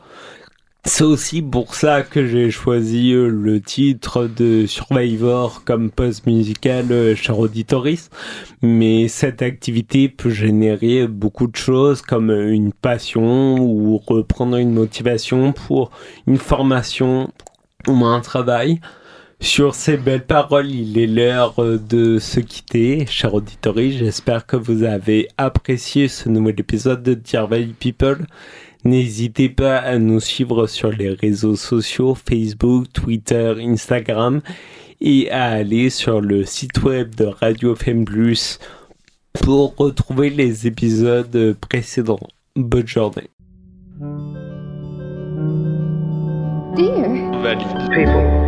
C'est 0.85 1.05
aussi 1.05 1.43
pour 1.43 1.75
ça 1.75 2.03
que 2.03 2.27
j'ai 2.27 2.51
choisi 2.51 3.12
euh, 3.12 3.29
le 3.29 3.61
titre 3.61 4.27
de 4.27 4.64
Survivor 4.66 5.62
comme 5.64 5.90
post 5.90 6.27
musical 6.27 6.87
euh, 6.90 7.14
chez 7.14 7.33
Auditoris. 7.33 8.09
Mais 8.62 9.09
cette 9.09 9.43
activité 9.43 10.09
peut 10.09 10.31
générer 10.31 11.07
beaucoup 11.07 11.47
de 11.49 11.57
choses 11.57 12.01
comme 12.01 12.31
une 12.31 12.73
passion 12.73 13.57
ou 13.59 13.99
reprendre 13.99 14.57
une 14.57 14.73
motivation 14.73 15.53
pour 15.53 15.90
une 16.27 16.38
formation 16.38 17.31
ou 17.87 18.05
un 18.07 18.21
travail. 18.21 18.81
Sur 19.43 19.75
ces 19.75 19.97
belles 19.97 20.27
paroles, 20.27 20.71
il 20.71 20.99
est 20.99 21.07
l'heure 21.07 21.62
euh, 21.62 21.79
de 21.79 22.19
se 22.19 22.40
quitter, 22.40 23.07
cher 23.07 23.33
auditory. 23.33 23.93
J'espère 23.93 24.45
que 24.45 24.57
vous 24.57 24.83
avez 24.83 25.29
apprécié 25.38 26.09
ce 26.09 26.29
nouvel 26.29 26.61
épisode 26.61 27.03
de 27.03 27.14
Dear 27.14 27.49
People. 27.79 28.27
N'hésitez 28.85 29.49
pas 29.49 29.77
à 29.77 29.99
nous 29.99 30.21
suivre 30.21 30.66
sur 30.66 30.90
les 30.90 31.11
réseaux 31.11 31.57
sociaux 31.57 32.14
Facebook, 32.14 32.87
Twitter, 32.93 33.55
Instagram 33.59 34.40
et 35.01 35.31
à 35.31 35.47
aller 35.47 35.90
sur 35.90 36.21
le 36.21 36.45
site 36.45 36.83
web 36.83 37.14
de 37.14 37.25
Radio 37.25 37.75
FM 37.75 38.05
Plus 38.05 38.59
pour 39.35 39.75
retrouver 39.77 40.31
les 40.31 40.66
épisodes 40.66 41.57
précédents. 41.61 42.21
Bonne 42.57 42.87
journée. 42.87 43.31
Dear 46.77 47.59
people. 47.90 48.39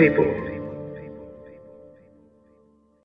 People 0.00 0.39